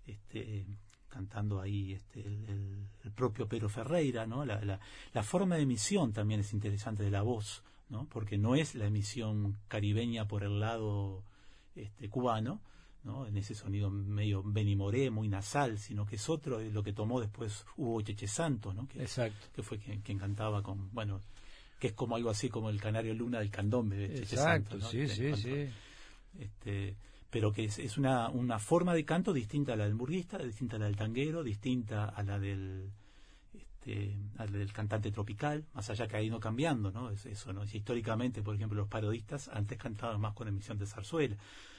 Este, 0.06 0.66
cantando 1.08 1.60
ahí 1.60 1.92
este, 1.92 2.20
el, 2.20 2.86
propio 3.14 3.46
Pedro 3.48 3.68
Ferreira, 3.68 4.26
¿no? 4.26 4.46
La, 4.46 4.80
la, 5.12 5.22
forma 5.22 5.56
de 5.56 5.62
emisión 5.62 6.12
también 6.12 6.40
es 6.40 6.54
interesante 6.54 7.02
de 7.02 7.10
la 7.10 7.22
voz, 7.22 7.62
¿no? 7.90 8.06
Porque 8.06 8.38
no 8.38 8.54
es 8.54 8.74
la 8.74 8.86
emisión 8.86 9.58
caribeña 9.68 10.26
por 10.26 10.42
el 10.42 10.60
lado 10.60 11.22
este, 11.74 12.08
cubano, 12.08 12.60
¿no? 13.04 13.26
En 13.26 13.36
ese 13.36 13.54
sonido 13.54 13.90
medio 13.90 14.42
benimoré, 14.44 15.10
muy 15.10 15.28
nasal, 15.28 15.78
sino 15.78 16.06
que 16.06 16.16
es 16.16 16.28
otro, 16.28 16.60
lo 16.60 16.82
que 16.82 16.92
tomó 16.92 17.20
después 17.20 17.64
Hugo 17.76 18.00
Cheche 18.02 18.26
Santos, 18.26 18.74
¿no? 18.74 18.86
Que, 18.86 19.02
Exacto. 19.02 19.46
que 19.54 19.62
fue 19.62 19.78
quien, 19.78 20.18
cantaba 20.18 20.62
con, 20.62 20.92
bueno, 20.92 21.20
que 21.78 21.88
es 21.88 21.92
como 21.94 22.16
algo 22.16 22.30
así 22.30 22.48
como 22.48 22.70
el 22.70 22.80
Canario 22.80 23.14
Luna 23.14 23.38
del 23.38 23.50
Candombe 23.50 23.96
de 23.96 24.20
Cheche 24.20 24.36
Santos, 24.36 24.88
sí, 24.90 25.08
sí, 25.08 25.34
sí. 25.34 25.68
Este, 26.38 26.96
pero 27.30 27.52
que 27.52 27.64
es, 27.64 27.96
una, 27.96 28.28
una, 28.28 28.58
forma 28.58 28.94
de 28.94 29.04
canto 29.04 29.32
distinta 29.32 29.72
a 29.72 29.76
la 29.76 29.84
del 29.84 29.94
burguista, 29.94 30.38
distinta 30.38 30.76
a 30.76 30.80
la 30.80 30.86
del 30.86 30.96
tanguero, 30.96 31.42
distinta 31.42 32.06
a 32.06 32.22
la 32.22 32.38
del 32.38 32.90
este, 33.80 34.16
del 34.52 34.72
cantante 34.72 35.10
tropical, 35.10 35.64
más 35.74 35.88
allá 35.90 36.06
que 36.06 36.16
ha 36.16 36.22
ido 36.22 36.38
cambiando, 36.38 36.90
¿no? 36.90 37.10
Es 37.10 37.26
eso, 37.26 37.52
¿no? 37.52 37.64
históricamente, 37.64 38.42
por 38.42 38.54
ejemplo, 38.54 38.78
los 38.78 38.88
parodistas 38.88 39.48
antes 39.48 39.78
cantaban 39.78 40.20
más 40.20 40.34
con 40.34 40.48
emisión 40.48 40.78
de 40.78 40.86
zarzuela 40.86 41.36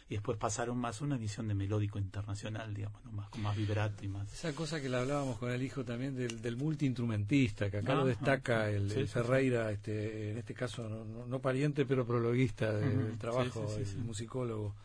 y 0.09 0.15
después 0.15 0.37
pasaron 0.37 0.77
más 0.77 1.01
a 1.01 1.05
una 1.05 1.15
emisión 1.15 1.47
de 1.47 1.53
melódico 1.53 1.97
internacional, 1.99 2.73
digamos, 2.73 3.01
más 3.13 3.29
con 3.29 3.41
más 3.43 3.55
vibrato 3.55 4.03
y 4.03 4.09
más. 4.09 4.31
Esa 4.33 4.53
cosa 4.53 4.81
que 4.81 4.89
le 4.89 4.97
hablábamos 4.97 5.37
con 5.37 5.51
el 5.51 5.61
hijo 5.63 5.85
también 5.85 6.15
del, 6.15 6.41
del 6.41 6.57
multiinstrumentista, 6.57 7.69
que 7.69 7.77
acá 7.77 7.95
lo 7.95 8.05
destaca 8.05 8.69
el, 8.69 8.89
Ferreira, 9.07 9.71
este, 9.71 10.31
en 10.31 10.37
este 10.39 10.53
caso 10.53 11.05
no, 11.27 11.39
pariente 11.39 11.85
pero 11.85 12.05
prologuista 12.05 12.73
del 12.73 13.17
trabajo, 13.17 13.67
el 13.77 14.03
musicólogo 14.03 14.75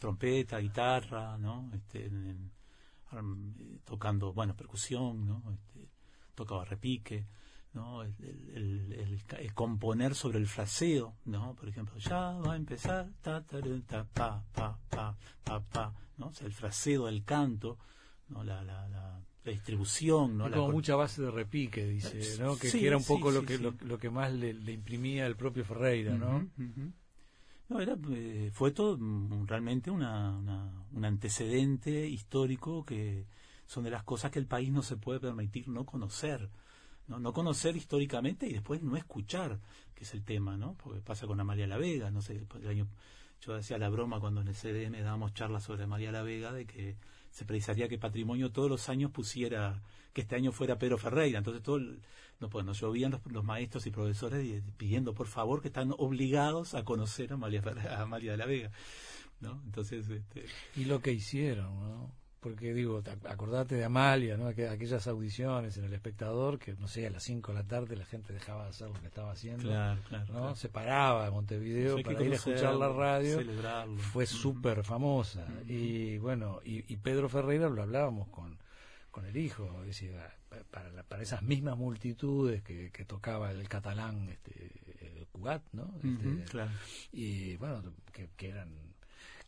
trompeta, 0.00 0.58
guitarra, 0.58 1.38
¿no? 1.38 1.70
Este, 1.74 2.10
tocando, 3.84 4.32
bueno, 4.32 4.54
percusión, 4.54 5.26
¿no? 5.26 5.42
Este, 5.52 5.75
tocaba 6.36 6.64
repique, 6.64 7.26
¿no? 7.72 8.02
El, 8.02 9.22
componer 9.54 10.14
sobre 10.14 10.38
el 10.38 10.46
fraseo, 10.46 11.16
¿no? 11.24 11.54
Por 11.54 11.68
ejemplo, 11.68 11.98
ya 11.98 12.32
va 12.32 12.52
a 12.52 12.56
empezar, 12.56 13.10
ta, 13.22 13.42
ta, 13.42 13.58
ta, 13.86 14.04
pa, 14.04 14.44
pa, 14.52 14.78
pa, 14.88 15.16
pa, 15.42 15.60
pa, 15.60 15.94
¿no? 16.18 16.28
O 16.28 16.32
sea, 16.32 16.46
el 16.46 16.52
fraseo 16.52 17.06
del 17.06 17.24
canto, 17.24 17.78
¿no? 18.28 18.44
La, 18.44 18.62
la, 18.62 18.88
la, 18.88 19.20
distribución, 19.44 20.36
¿no? 20.36 20.50
Como 20.50 20.72
mucha 20.72 20.96
base 20.96 21.22
de 21.22 21.30
repique, 21.30 21.86
dice, 21.86 22.20
¿no? 22.40 22.56
Que, 22.56 22.68
era 22.84 22.96
un 22.96 23.04
poco 23.04 23.30
lo, 23.30 23.44
que, 23.44 23.58
lo, 23.58 23.98
que 23.98 24.10
más 24.10 24.32
le, 24.32 24.50
imprimía 24.72 25.24
el 25.26 25.36
propio 25.36 25.64
Ferreira, 25.64 26.14
¿no? 26.16 26.48
No, 27.68 27.80
era, 27.80 27.96
eh, 28.10 28.50
fue 28.52 28.72
todo 28.72 28.98
realmente 29.44 29.90
una, 29.90 30.36
un 30.92 31.04
antecedente 31.04 32.08
histórico 32.08 32.84
que 32.84 33.26
son 33.66 33.84
de 33.84 33.90
las 33.90 34.04
cosas 34.04 34.30
que 34.30 34.38
el 34.38 34.46
país 34.46 34.70
no 34.70 34.82
se 34.82 34.96
puede 34.96 35.20
permitir 35.20 35.68
no 35.68 35.84
conocer. 35.84 36.50
¿no? 37.08 37.18
no 37.18 37.32
conocer 37.32 37.76
históricamente 37.76 38.46
y 38.46 38.52
después 38.52 38.82
no 38.82 38.96
escuchar, 38.96 39.60
que 39.94 40.04
es 40.04 40.14
el 40.14 40.24
tema, 40.24 40.56
¿no? 40.56 40.74
Porque 40.74 41.00
pasa 41.00 41.26
con 41.26 41.40
Amalia 41.40 41.66
La 41.66 41.78
Vega, 41.78 42.10
no 42.10 42.20
sé, 42.20 42.44
el 42.60 42.68
año, 42.68 42.88
yo 43.40 43.54
hacía 43.54 43.78
la 43.78 43.88
broma 43.88 44.20
cuando 44.20 44.40
en 44.40 44.48
el 44.48 44.54
CDM 44.54 45.02
dábamos 45.02 45.34
charlas 45.34 45.64
sobre 45.64 45.84
Amalia 45.84 46.12
La 46.12 46.22
Vega 46.22 46.52
de 46.52 46.66
que 46.66 46.96
se 47.30 47.44
precisaría 47.44 47.88
que 47.88 47.98
Patrimonio 47.98 48.50
todos 48.50 48.70
los 48.70 48.88
años 48.88 49.10
pusiera 49.10 49.82
que 50.12 50.22
este 50.22 50.36
año 50.36 50.52
fuera 50.52 50.78
Pedro 50.78 50.96
Ferreira. 50.96 51.38
Entonces 51.38 51.62
todo 51.62 51.78
no, 52.40 52.48
pues, 52.48 52.64
nos 52.64 52.80
llovían 52.80 53.20
los, 53.26 53.44
maestros 53.44 53.86
y 53.86 53.90
profesores 53.90 54.62
pidiendo 54.76 55.14
por 55.14 55.26
favor 55.26 55.60
que 55.60 55.68
están 55.68 55.92
obligados 55.98 56.74
a 56.74 56.84
conocer 56.84 57.32
a 57.32 57.34
Amalia, 57.34 57.62
a 57.90 58.02
Amalia 58.02 58.32
de 58.32 58.36
la 58.38 58.46
Vega. 58.46 58.70
¿no? 59.40 59.60
Entonces, 59.66 60.08
este... 60.08 60.46
Y 60.76 60.86
lo 60.86 61.00
que 61.00 61.12
hicieron, 61.12 61.78
¿no? 61.78 62.25
Porque 62.46 62.72
digo, 62.72 63.02
acordate 63.28 63.74
de 63.74 63.84
Amalia, 63.84 64.36
¿no? 64.36 64.46
aquellas 64.46 65.08
audiciones 65.08 65.76
en 65.78 65.84
El 65.84 65.92
Espectador, 65.92 66.60
que 66.60 66.74
no 66.74 66.86
sé, 66.86 67.04
a 67.04 67.10
las 67.10 67.24
5 67.24 67.50
de 67.50 67.58
la 67.58 67.64
tarde 67.66 67.96
la 67.96 68.04
gente 68.04 68.32
dejaba 68.32 68.62
de 68.62 68.70
hacer 68.70 68.88
lo 68.88 69.00
que 69.00 69.08
estaba 69.08 69.32
haciendo. 69.32 69.64
Claro, 69.64 70.00
claro, 70.08 70.32
¿no? 70.32 70.54
Se 70.54 70.68
paraba 70.68 71.26
a 71.26 71.30
Montevideo 71.32 72.00
para 72.04 72.22
ir 72.22 72.32
a 72.32 72.36
escuchar 72.36 72.74
la 72.74 72.88
radio. 72.88 73.40
Fue 74.12 74.26
súper 74.26 74.84
famosa. 74.84 75.44
Y 75.66 76.18
bueno, 76.18 76.60
y, 76.64 76.92
y 76.92 76.96
Pedro 76.98 77.28
Ferreira 77.28 77.68
lo 77.68 77.82
hablábamos 77.82 78.28
con 78.28 78.56
con 79.10 79.24
el 79.24 79.36
hijo, 79.38 79.82
decía, 79.86 80.30
para, 80.70 81.02
para 81.02 81.22
esas 81.22 81.40
mismas 81.40 81.78
multitudes 81.78 82.62
que, 82.62 82.90
que 82.92 83.06
tocaba 83.06 83.50
el 83.50 83.66
catalán 83.66 84.28
este, 84.28 84.72
Cugat, 85.32 85.62
¿no? 85.72 85.94
Este, 86.04 86.44
claro. 86.50 86.70
Y 87.12 87.56
bueno, 87.56 87.82
que, 88.12 88.28
que 88.36 88.50
eran 88.50 88.68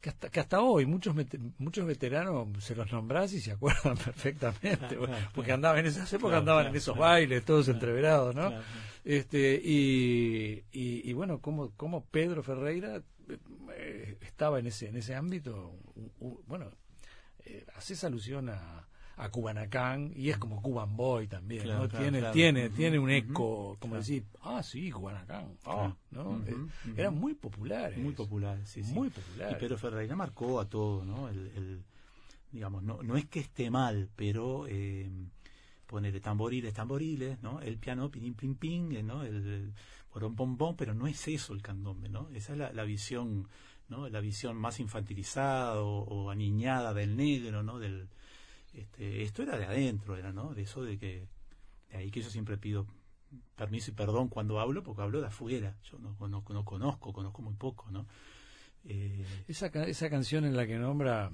que 0.01 0.11
hasta, 0.11 0.29
que 0.29 0.41
hasta 0.41 0.61
hoy 0.61 0.87
muchos 0.87 1.15
muchos 1.59 1.87
veteranos 1.87 2.49
se 2.63 2.75
los 2.75 2.91
nombrás 2.93 3.33
y 3.33 3.41
se 3.41 3.53
acuerdan 3.53 3.97
perfectamente, 4.05 4.97
porque 5.35 5.53
andaban 5.53 5.81
en 5.81 5.87
esas 5.87 6.13
épocas, 6.13 6.39
andaban 6.39 6.69
en 6.69 6.77
esos 6.77 6.97
bailes, 6.97 7.45
todos 7.45 7.69
entreverados, 7.69 8.35
¿no? 8.35 8.53
Este, 9.05 9.61
y, 9.63 10.65
y, 10.71 11.13
bueno, 11.15 11.41
como, 11.41 11.71
como 11.71 12.05
Pedro 12.05 12.43
Ferreira 12.43 13.03
eh, 13.75 14.19
estaba 14.21 14.59
en 14.59 14.67
ese, 14.67 14.89
en 14.89 14.97
ese 14.97 15.15
ámbito, 15.15 15.73
bueno, 16.47 16.71
eh, 17.45 17.65
haces 17.75 18.05
alusión 18.05 18.51
a, 18.51 18.88
a 19.19 19.31
Cubanacán 19.31 20.13
y 20.15 20.31
es 20.31 20.39
como 20.39 20.63
Cuban 20.63 20.97
Boy 20.97 21.27
también, 21.27 21.67
¿no? 21.67 21.89
tiene, 21.89 22.23
tiene, 22.31 22.71
tiene 22.71 22.99
un 23.01 23.11
eco, 23.11 23.77
como 23.81 23.97
decir, 23.97 24.25
ah, 24.43 24.63
sí, 24.63 24.91
Cubanacán, 24.93 25.59
ah, 25.67 25.93
¿no? 26.13 26.41
Eh, 26.47 26.55
eran 26.97 27.19
muy 27.19 27.35
populares. 27.35 27.99
Muy 27.99 28.13
populares, 28.13 28.69
sí, 28.69 28.85
sí. 28.85 28.93
Muy 28.93 29.11
populares. 29.11 29.57
Y 29.57 29.61
Pedro 29.61 29.77
Ferreira 29.77 30.15
marcó 30.15 30.61
a 30.61 30.69
todo, 30.69 31.05
¿no? 31.05 31.29
El, 31.29 31.83
digamos, 32.53 32.85
no, 32.85 33.03
no 33.03 33.17
es 33.17 33.27
que 33.27 33.41
esté 33.41 33.71
mal, 33.71 34.09
pero 34.15 34.67
eh, 34.69 35.11
ponerle 35.87 36.21
tamboriles, 36.21 36.73
tamboriles, 36.73 37.43
¿no? 37.43 37.61
El 37.61 37.77
piano, 37.77 38.11
pin, 38.13 38.35
pin, 38.35 38.55
pin, 38.55 39.05
¿no? 39.05 39.25
El, 39.25 39.73
porón, 40.11 40.37
pom, 40.37 40.77
pero 40.77 40.95
no 40.95 41.09
es 41.09 41.27
eso 41.27 41.55
el 41.55 41.63
candombe, 41.63 42.09
¿no? 42.09 42.29
Esa 42.35 42.53
es 42.53 42.59
la, 42.59 42.73
la 42.73 42.85
visión, 42.85 43.49
¿no? 43.89 44.09
La 44.09 44.21
visión 44.21 44.57
más 44.57 44.79
infantilizada 44.79 45.83
o, 45.83 46.05
o, 46.05 46.31
aniñada 46.31 46.95
del 46.95 47.17
negro, 47.17 47.65
¿no? 47.65 47.81
Del, 47.81 48.09
este, 48.81 49.23
esto 49.23 49.43
era 49.43 49.59
de 49.59 49.67
adentro, 49.67 50.17
era, 50.17 50.33
¿no? 50.33 50.55
De 50.55 50.63
eso 50.63 50.83
de 50.83 50.99
que, 50.99 51.27
de 51.91 51.97
ahí 51.97 52.11
que 52.11 52.23
yo 52.23 52.31
siempre 52.31 52.57
pido 52.59 52.87
permiso 53.57 53.91
y 53.91 53.95
perdón 53.95 54.29
cuando 54.29 54.61
hablo, 54.61 54.83
porque 54.83 55.03
hablo 55.03 55.21
de 55.21 55.27
afuera, 55.27 55.77
yo 55.83 55.99
no, 55.99 56.17
no, 56.29 56.45
no 56.49 56.65
conozco, 56.65 57.13
conozco 57.13 57.43
muy 57.43 57.55
poco, 57.55 57.91
¿no? 57.91 58.07
Eh, 58.85 59.25
esa, 59.49 59.67
esa 59.67 60.09
canción 60.09 60.45
en 60.45 60.57
la 60.57 60.67
que 60.67 60.79
nombra 60.79 61.31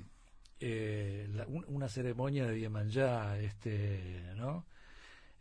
eh, 0.60 1.28
una 1.68 1.88
ceremonia 1.88 2.46
de 2.46 2.54
Diemanyá, 2.54 3.38
este, 3.38 4.32
¿no? 4.36 4.66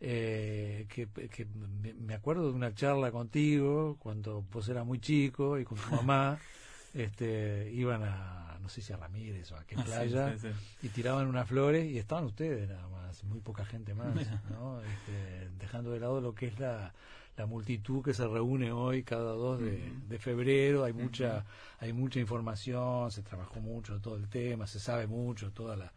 Eh, 0.00 0.86
que, 0.88 1.08
que 1.08 1.46
me 1.46 2.14
acuerdo 2.14 2.48
de 2.50 2.54
una 2.54 2.74
charla 2.74 3.10
contigo 3.10 3.96
cuando 3.98 4.42
vos 4.42 4.68
eras 4.68 4.84
muy 4.84 4.98
chico 4.98 5.58
y 5.58 5.64
con 5.64 5.78
tu 5.78 5.90
mamá 5.90 6.38
este, 6.94 7.70
iban 7.72 8.02
a, 8.02 8.53
no 8.64 8.70
sé 8.70 8.80
si 8.80 8.92
a 8.94 8.96
Ramírez 8.96 9.52
o 9.52 9.56
a 9.56 9.64
qué 9.64 9.76
Ah, 9.76 9.82
sí, 9.84 9.90
playa, 9.90 10.38
sí, 10.38 10.48
y 10.82 10.88
tiraban 10.88 11.26
unas 11.26 11.46
flores 11.46 11.84
y 11.84 11.98
estaban 11.98 12.24
ustedes 12.24 12.66
nada 12.68 12.88
más, 12.88 13.22
muy 13.24 13.38
poca 13.40 13.64
gente 13.66 13.92
más, 13.94 14.14
¿no? 14.50 14.80
Este, 14.80 15.50
dejando 15.58 15.90
de 15.90 16.00
lado 16.00 16.22
lo 16.22 16.34
que 16.34 16.46
es 16.46 16.58
la, 16.58 16.94
la 17.36 17.44
multitud 17.46 18.02
que 18.02 18.14
se 18.14 18.26
reúne 18.26 18.72
hoy 18.72 19.02
cada 19.02 19.32
2 19.32 19.60
de, 19.60 19.92
de 20.08 20.18
febrero, 20.18 20.82
hay 20.84 20.94
mucha, 20.94 21.44
hay 21.78 21.92
mucha 21.92 22.18
información, 22.20 23.10
se 23.10 23.22
trabajó 23.22 23.60
mucho 23.60 24.00
todo 24.00 24.16
el 24.16 24.28
tema, 24.30 24.66
se 24.66 24.80
sabe 24.80 25.06
mucho, 25.06 25.52
toda 25.52 25.76
la, 25.76 25.92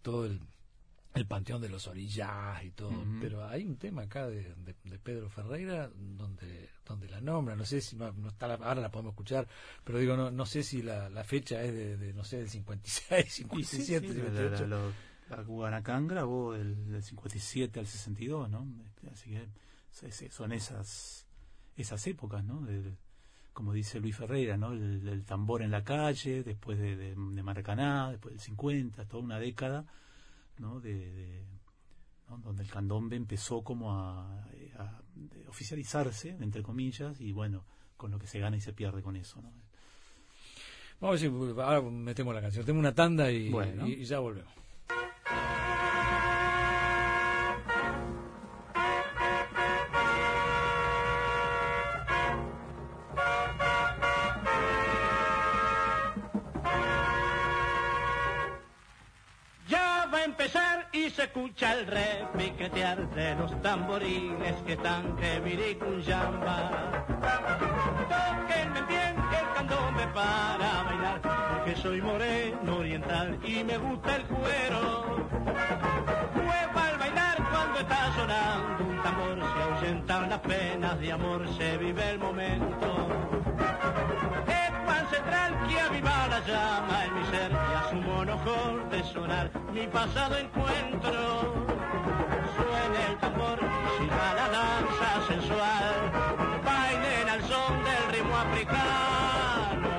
todo 0.00 0.24
el, 0.24 0.40
el 1.18 1.26
panteón 1.26 1.60
de 1.60 1.68
los 1.68 1.86
orillas 1.86 2.62
y 2.64 2.70
todo, 2.70 2.90
Ujú. 2.90 3.18
pero 3.20 3.46
hay 3.46 3.64
un 3.66 3.76
tema 3.76 4.02
acá 4.02 4.26
de, 4.26 4.54
de- 4.54 4.76
de 4.84 4.98
Pedro 4.98 5.28
Ferreira 5.28 5.90
donde 5.94 6.70
donde 6.86 7.08
la 7.10 7.20
nombra, 7.20 7.54
no 7.54 7.66
sé 7.66 7.82
si 7.82 7.96
no, 7.96 8.10
no 8.12 8.28
está 8.28 8.48
la- 8.48 8.54
ahora 8.54 8.80
la 8.80 8.90
podemos 8.90 9.12
escuchar, 9.12 9.46
pero 9.84 9.98
digo 9.98 10.16
no 10.16 10.30
no 10.30 10.46
sé 10.46 10.62
si 10.62 10.80
la, 10.82 11.10
la 11.10 11.22
fecha 11.24 11.62
es 11.62 11.74
de, 11.74 11.96
de, 11.98 12.12
no 12.14 12.24
sé 12.24 12.38
del 12.38 12.48
56, 12.48 13.26
Y 13.26 13.30
sí, 13.30 13.42
57, 13.42 14.08
sí, 14.08 14.14
la, 14.14 14.24
58. 14.24 14.66
la, 14.66 15.36
la- 15.36 15.42
Guanacán 15.42 16.06
grabó 16.08 16.54
del, 16.54 16.90
del 16.90 17.02
57 17.02 17.78
al 17.80 17.86
62, 17.86 18.48
¿no? 18.48 18.66
Este, 18.86 19.10
así 19.10 19.30
que 19.30 20.30
son 20.30 20.52
esas 20.52 21.26
esas 21.76 22.06
épocas, 22.06 22.42
¿no? 22.44 22.62
De- 22.62 22.96
como 23.52 23.72
dice 23.72 23.98
Luis 24.00 24.16
Ferreira, 24.16 24.56
¿no? 24.56 24.72
El, 24.72 25.06
el 25.08 25.24
tambor 25.24 25.62
en 25.62 25.72
la 25.72 25.82
calle, 25.82 26.44
después 26.44 26.78
de, 26.78 26.96
de, 26.96 27.14
de 27.16 27.42
Maracaná, 27.42 28.10
después 28.12 28.32
del 28.34 28.40
50, 28.40 29.04
toda 29.06 29.22
una 29.22 29.40
década, 29.40 29.84
¿no? 30.58 30.80
De, 30.80 30.94
de- 31.10 31.44
¿no? 32.28 32.38
donde 32.38 32.62
el 32.62 32.70
candombe 32.70 33.16
empezó 33.16 33.62
como 33.62 33.92
a, 33.94 34.44
oficializarse, 35.48 36.36
entre 36.40 36.62
comillas, 36.62 37.20
y 37.20 37.32
bueno, 37.32 37.64
con 37.96 38.10
lo 38.10 38.18
que 38.18 38.26
se 38.26 38.38
gana 38.38 38.56
y 38.56 38.60
se 38.60 38.72
pierde 38.72 39.02
con 39.02 39.16
eso, 39.16 39.40
¿no? 39.42 39.50
Vamos 41.00 41.20
a 41.22 41.28
ver 41.28 41.32
si 41.54 41.60
ahora 41.60 41.80
metemos 41.82 42.34
la 42.34 42.40
canción, 42.40 42.64
tenemos 42.64 42.80
una 42.80 42.94
tanda 42.94 43.30
y, 43.30 43.50
Bueno. 43.50 43.86
y- 43.86 43.94
y 43.94 44.04
ya 44.04 44.18
volvemos. 44.18 44.52
Tamboriles 63.78 64.56
que 64.66 64.72
están 64.72 65.16
de 65.16 65.40
Viricuyamba. 65.40 67.04
Tóquenme 68.12 68.82
bien 68.82 69.14
el 69.38 69.54
candombe 69.54 70.06
para 70.08 70.82
bailar, 70.82 71.20
porque 71.22 71.76
soy 71.76 72.02
moreno 72.02 72.78
oriental 72.78 73.38
y 73.44 73.62
me 73.62 73.78
gusta 73.78 74.16
el 74.16 74.22
cuero. 74.24 75.28
Mueva 76.34 76.88
al 76.88 76.98
bailar 76.98 77.36
cuando 77.50 77.80
está 77.80 78.12
sonando 78.14 78.84
un 78.84 79.02
tambor, 79.02 79.38
se 79.38 79.62
ahuyentan 79.62 80.30
las 80.30 80.40
penas 80.40 80.98
de 81.00 81.12
amor, 81.12 81.48
se 81.56 81.76
vive 81.78 82.10
el 82.10 82.18
momento. 82.18 83.08
Central 85.10 85.66
que 85.66 85.80
aviva 85.80 86.28
la 86.28 86.40
llama 86.40 87.04
en 87.06 87.14
mi 87.14 87.24
ser 87.28 87.50
y 87.50 87.54
a 87.54 87.88
su 87.88 88.90
de 88.90 89.04
sonar 89.04 89.50
mi 89.72 89.86
pasado 89.86 90.36
encuentro. 90.36 92.17
Suena 92.58 93.06
el 93.08 93.16
tambor, 93.18 93.58
siga 93.98 94.34
la 94.34 94.48
danza 94.48 95.08
sensual, 95.28 95.94
bailen 96.64 97.28
al 97.28 97.42
son 97.42 97.84
del 97.84 98.04
ritmo 98.12 98.36
africano. 98.36 99.90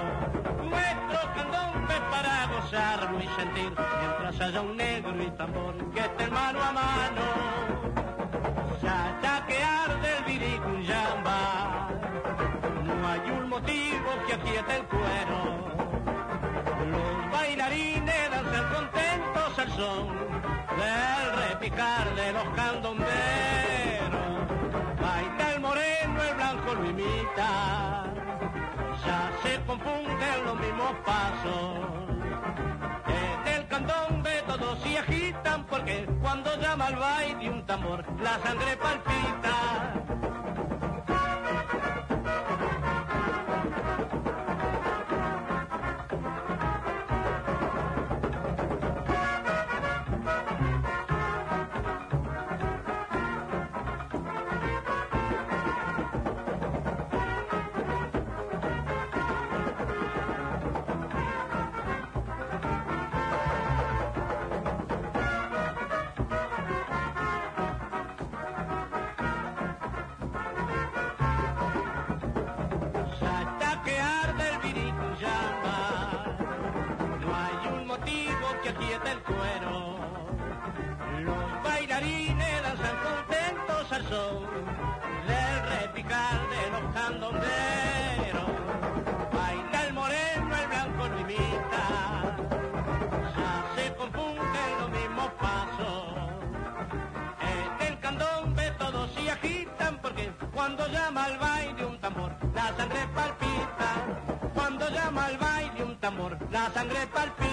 Nuestro 0.70 1.20
candombe 1.36 1.96
para 2.12 2.48
gozarlo 2.48 3.18
y 3.20 3.28
sentir, 3.40 3.72
mientras 4.02 4.42
haya 4.42 4.62
un 4.62 4.76
negro 4.76 5.24
y 5.24 5.32
tambor 5.32 5.76
que 5.94 6.00
estén 6.02 6.34
mano 6.34 6.60
a 6.62 6.72
mano. 6.74 7.26
Ya 8.84 9.46
que 9.48 9.64
arde 9.64 10.18
el 10.18 10.24
viricuyamba, 10.26 11.90
no 12.84 13.08
hay 13.08 13.32
un 13.32 13.50
motivo 13.50 14.10
que 14.28 14.34
aquiete 14.34 14.76
el 14.76 14.86
cuero. 14.86 15.40
Los 16.92 17.32
bailarines 17.32 18.32
danzan 18.32 18.74
contentos 18.74 19.60
al 19.60 19.72
son 19.72 20.39
de 21.80 22.34
los 22.34 22.44
candomberos. 22.58 23.08
Baila 25.02 25.54
el 25.54 25.62
moreno, 25.62 26.24
el 26.24 26.36
blanco 26.36 26.74
lo 26.74 26.90
imita, 26.90 28.04
ya 29.06 29.32
se 29.42 29.62
confunden 29.66 30.44
los 30.44 30.60
mismos 30.60 30.92
pasos. 31.06 31.80
En 33.08 33.48
el 33.54 33.68
candombe 33.68 34.44
todos 34.46 34.78
se 34.82 34.98
agitan 34.98 35.66
porque 35.68 36.06
cuando 36.22 36.54
llama 36.60 36.88
al 36.88 36.98
baile 36.98 37.50
un 37.50 37.66
tambor 37.66 38.04
la 38.22 38.38
sangre 38.40 38.76
palpita. 38.76 39.19
La 102.56 102.76
sangre 102.76 103.08
palpita. 103.14 104.52
Cuando 104.54 104.90
llama 104.90 105.26
al 105.26 105.38
baile 105.38 105.84
un 105.84 106.00
tambor, 106.00 106.38
la 106.52 106.72
sangre 106.72 107.08
palpita. 107.14 107.49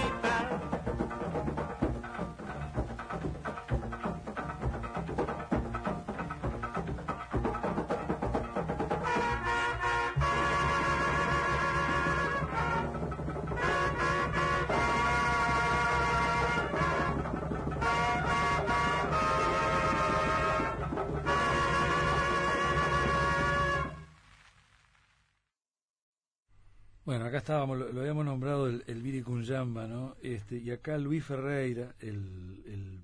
Bueno, 27.07 27.25
acá 27.25 27.39
estábamos, 27.39 27.79
lo, 27.79 27.93
lo 27.93 28.01
habíamos 28.01 28.25
nombrado 28.25 28.67
el, 28.69 28.83
el 28.89 29.01
Viri 29.01 29.23
Cunyamba, 29.23 29.87
¿no? 29.87 30.17
Este, 30.23 30.57
y 30.59 30.71
acá 30.73 30.99
Luis 30.99 31.25
Ferreira, 31.25 31.95
el, 32.01 32.63
el, 32.67 33.01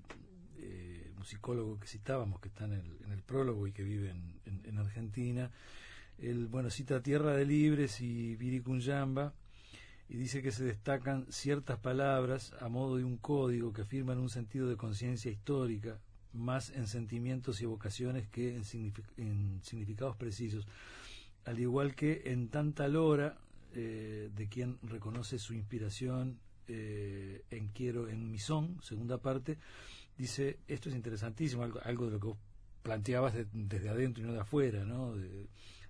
eh, 0.57 1.11
musicólogo 1.17 1.79
que 1.79 1.87
citábamos, 1.87 2.41
que 2.41 2.49
está 2.49 2.65
en 2.65 2.73
el, 2.73 2.83
prólogo 3.25 3.65
y 3.65 3.71
que 3.71 3.83
vive 3.83 4.09
en, 4.11 4.33
en- 4.45 4.61
en 4.65 4.77
Argentina, 4.77 5.49
él, 6.19 6.47
bueno, 6.47 6.69
cita 6.69 7.01
Tierra 7.01 7.33
de 7.33 7.45
Libres 7.45 8.01
y 8.01 8.35
Viri 8.35 8.59
Cunyamba 8.59 9.33
y 10.09 10.17
dice 10.17 10.41
que 10.41 10.51
se 10.51 10.65
destacan 10.65 11.25
ciertas 11.29 11.79
palabras 11.79 12.53
a 12.59 12.67
modo 12.67 12.97
de 12.97 13.05
un 13.05 13.15
código 13.17 13.71
que 13.71 13.83
afirman 13.83 14.19
un 14.19 14.29
sentido 14.29 14.67
de 14.67 14.75
conciencia 14.75 15.31
histórica, 15.31 15.97
más 16.33 16.69
en 16.71 16.87
sentimientos 16.87 17.61
y 17.61 17.63
evocaciones 17.63 18.27
que 18.27 18.53
en, 18.55 18.63
signific- 18.63 19.07
en 19.17 19.61
significados 19.63 20.17
precisos 20.17 20.67
al 21.45 21.59
igual 21.59 21.95
que 21.95 22.23
en 22.25 22.49
tanta 22.49 22.87
lora 22.89 23.37
eh, 23.73 24.29
de 24.35 24.47
quien 24.49 24.77
reconoce 24.83 25.39
su 25.39 25.53
inspiración 25.53 26.39
eh, 26.67 27.43
en 27.49 27.67
Quiero 27.69 28.07
en 28.07 28.31
mi 28.31 28.39
son, 28.39 28.81
segunda 28.81 29.17
parte, 29.17 29.57
dice, 30.17 30.59
esto 30.67 30.89
es 30.89 30.95
interesantísimo, 30.95 31.63
algo, 31.63 31.79
algo 31.83 32.05
de 32.05 32.11
lo 32.11 32.19
que 32.19 32.27
vos 32.27 32.37
planteabas 32.83 33.33
de- 33.33 33.47
desde 33.51 33.89
adentro 33.89 34.23
y 34.23 34.27
no 34.27 34.33
de 34.33 34.39
afuera, 34.39 34.85
¿no? 34.85 35.15
De- 35.15 35.47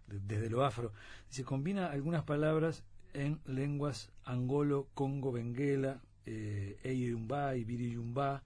de- 0.07 0.19
desde 0.27 0.49
lo 0.49 0.63
afro. 0.65 0.91
Dice, 1.29 1.43
combina 1.43 1.91
algunas 1.91 2.23
palabras 2.23 2.83
en 3.13 3.39
lenguas 3.45 4.11
angolo, 4.23 4.87
congo, 4.93 5.31
benguela, 5.31 6.01
eh, 6.25 6.77
Eyumba, 6.83 7.55
Ibiriyumba, 7.55 8.43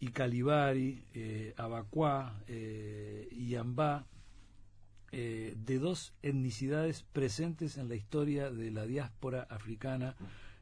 y 0.00 0.08
Calibari, 0.08 1.04
eh, 1.14 1.54
Abacuá, 1.56 2.42
eh, 2.48 3.28
Yambá, 3.48 4.06
eh, 5.16 5.54
de 5.56 5.78
dos 5.78 6.12
etnicidades 6.22 7.04
presentes 7.12 7.78
en 7.78 7.88
la 7.88 7.94
historia 7.94 8.50
de 8.50 8.72
la 8.72 8.84
diáspora 8.84 9.46
africana 9.48 10.16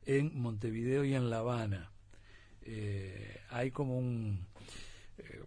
en 0.05 0.38
Montevideo 0.38 1.05
y 1.05 1.15
en 1.15 1.31
La 1.31 1.38
Habana. 1.38 1.91
Eh, 2.61 3.41
hay 3.49 3.71
como 3.71 3.97
un... 3.97 4.47
Eh, 5.17 5.41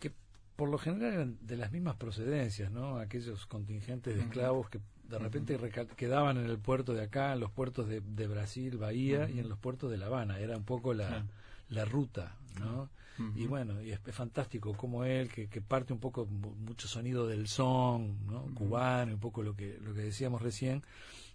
que 0.00 0.10
por 0.56 0.70
lo 0.70 0.78
general 0.78 1.12
eran 1.12 1.38
de 1.42 1.58
las 1.58 1.70
mismas 1.70 1.96
procedencias, 1.96 2.72
¿no? 2.72 2.96
Aquellos 2.96 3.44
contingentes 3.44 4.16
de 4.16 4.22
esclavos 4.22 4.70
que 4.70 4.80
de 5.10 5.18
repente 5.18 5.58
quedaban 5.94 6.38
en 6.38 6.46
el 6.46 6.58
puerto 6.58 6.94
de 6.94 7.02
acá, 7.02 7.34
en 7.34 7.40
los 7.40 7.50
puertos 7.50 7.88
de, 7.88 8.00
de 8.00 8.26
Brasil, 8.26 8.78
Bahía 8.78 9.28
y 9.28 9.38
en 9.38 9.50
los 9.50 9.58
puertos 9.58 9.90
de 9.90 9.98
La 9.98 10.06
Habana. 10.06 10.40
Era 10.40 10.56
un 10.56 10.64
poco 10.64 10.94
la, 10.94 11.26
la 11.68 11.84
ruta, 11.84 12.36
¿no? 12.58 12.88
Y 13.34 13.46
bueno, 13.46 13.82
y 13.82 13.90
es, 13.90 14.00
fantástico 14.12 14.74
como 14.74 15.04
él, 15.04 15.28
que, 15.28 15.48
que, 15.48 15.60
parte 15.60 15.92
un 15.92 15.98
poco, 15.98 16.26
mucho 16.26 16.86
sonido 16.88 17.26
del 17.26 17.48
son, 17.48 18.26
¿no? 18.26 18.42
Cubano, 18.54 19.14
un 19.14 19.20
poco 19.20 19.42
lo 19.42 19.56
que, 19.56 19.78
lo 19.80 19.94
que 19.94 20.02
decíamos 20.02 20.42
recién, 20.42 20.82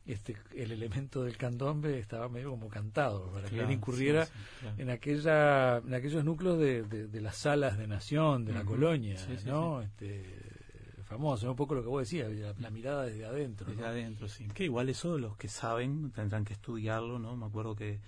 este, 0.06 0.36
el 0.56 0.72
elemento 0.72 1.24
del 1.24 1.38
candombe 1.38 1.98
estaba 1.98 2.28
medio 2.28 2.50
como 2.52 2.68
cantado, 2.68 3.32
para 3.32 3.50
que 3.50 3.60
él 3.60 3.72
incurriera 3.72 4.28
en 4.78 4.90
aquella, 4.90 5.78
en 5.78 5.94
aquellos 5.94 6.26
núcleos 6.26 6.60
de, 6.60 6.84
de, 6.84 7.22
las 7.22 7.38
salas 7.38 7.78
de 7.78 7.88
nación, 7.88 8.46
de 8.46 8.54
la 8.54 8.64
colonia, 8.64 9.18
¿no? 9.46 9.82
Este, 9.82 10.24
famoso, 11.06 11.50
un 11.50 11.56
poco 11.56 11.76
lo 11.76 11.84
que 11.84 11.90
vos 11.90 12.02
decías, 12.02 12.30
la, 12.60 12.70
mirada 12.70 13.06
desde 13.06 13.26
adentro. 13.26 13.70
Desde 13.70 13.86
adentro, 13.86 14.28
sí. 14.28 14.48
Que 14.54 14.66
igual 14.66 14.90
eso 14.90 15.18
los 15.18 15.38
que 15.38 15.48
saben 15.48 16.12
tendrán 16.12 16.44
que 16.44 16.54
estudiarlo, 16.54 17.20
¿no? 17.20 17.36
Me 17.38 17.46
acuerdo 17.46 17.76
que 17.76 18.00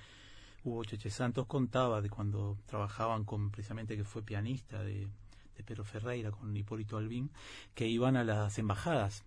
Hugo 0.66 0.84
Cheche 0.84 1.10
Santos 1.10 1.46
contaba 1.46 2.02
de 2.02 2.10
cuando 2.10 2.58
trabajaban 2.66 3.24
con, 3.24 3.52
precisamente 3.52 3.96
que 3.96 4.04
fue 4.04 4.24
pianista 4.24 4.84
de, 4.84 5.08
de 5.56 5.64
Pedro 5.64 5.84
Ferreira, 5.84 6.32
con 6.32 6.56
Hipólito 6.56 6.98
Albín, 6.98 7.30
que 7.74 7.88
iban 7.88 8.18
a 8.18 8.24
las 8.24 8.58
embajadas 8.58 9.24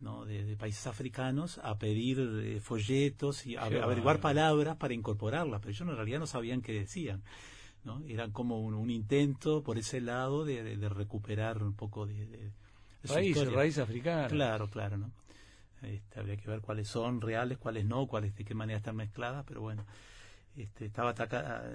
¿no? 0.00 0.24
de, 0.24 0.56
países 0.56 0.86
africanos 0.86 1.58
a 1.58 1.78
pedir 1.78 2.18
eh, 2.20 2.60
folletos 2.60 3.46
y 3.46 3.56
a, 3.56 3.62
averiguar 3.62 4.20
palabras 4.20 4.76
para 4.76 4.94
incorporarlas, 4.94 5.60
pero 5.60 5.70
ellos 5.70 5.88
en 5.88 5.96
realidad 5.96 6.18
no 6.18 6.26
sabían 6.26 6.60
qué 6.60 6.72
decían. 6.72 7.22
¿no? 7.84 8.02
Era 8.08 8.28
como 8.30 8.60
un, 8.60 8.90
intento 8.90 9.62
por 9.62 9.78
ese 9.78 10.00
lado 10.00 10.44
de, 10.44 10.76
de, 10.76 10.88
recuperar 10.88 11.62
un 11.62 11.74
poco 11.74 12.06
de, 12.06 12.26
de 12.26 12.50
raíz, 13.04 13.52
raíz 13.52 13.78
africana. 13.78 14.26
Claro, 14.28 14.68
claro, 14.68 14.96
¿no? 14.96 15.10
Este, 15.82 16.18
habría 16.18 16.36
que 16.38 16.48
ver 16.48 16.60
cuáles 16.60 16.88
son 16.88 17.20
reales, 17.20 17.58
cuáles 17.58 17.84
no, 17.84 18.06
cuáles 18.06 18.34
de 18.34 18.44
qué 18.44 18.54
manera 18.54 18.78
están 18.78 18.96
mezcladas, 18.96 19.44
pero 19.46 19.60
bueno. 19.60 19.84
Este, 20.56 20.86
estaba, 20.86 21.10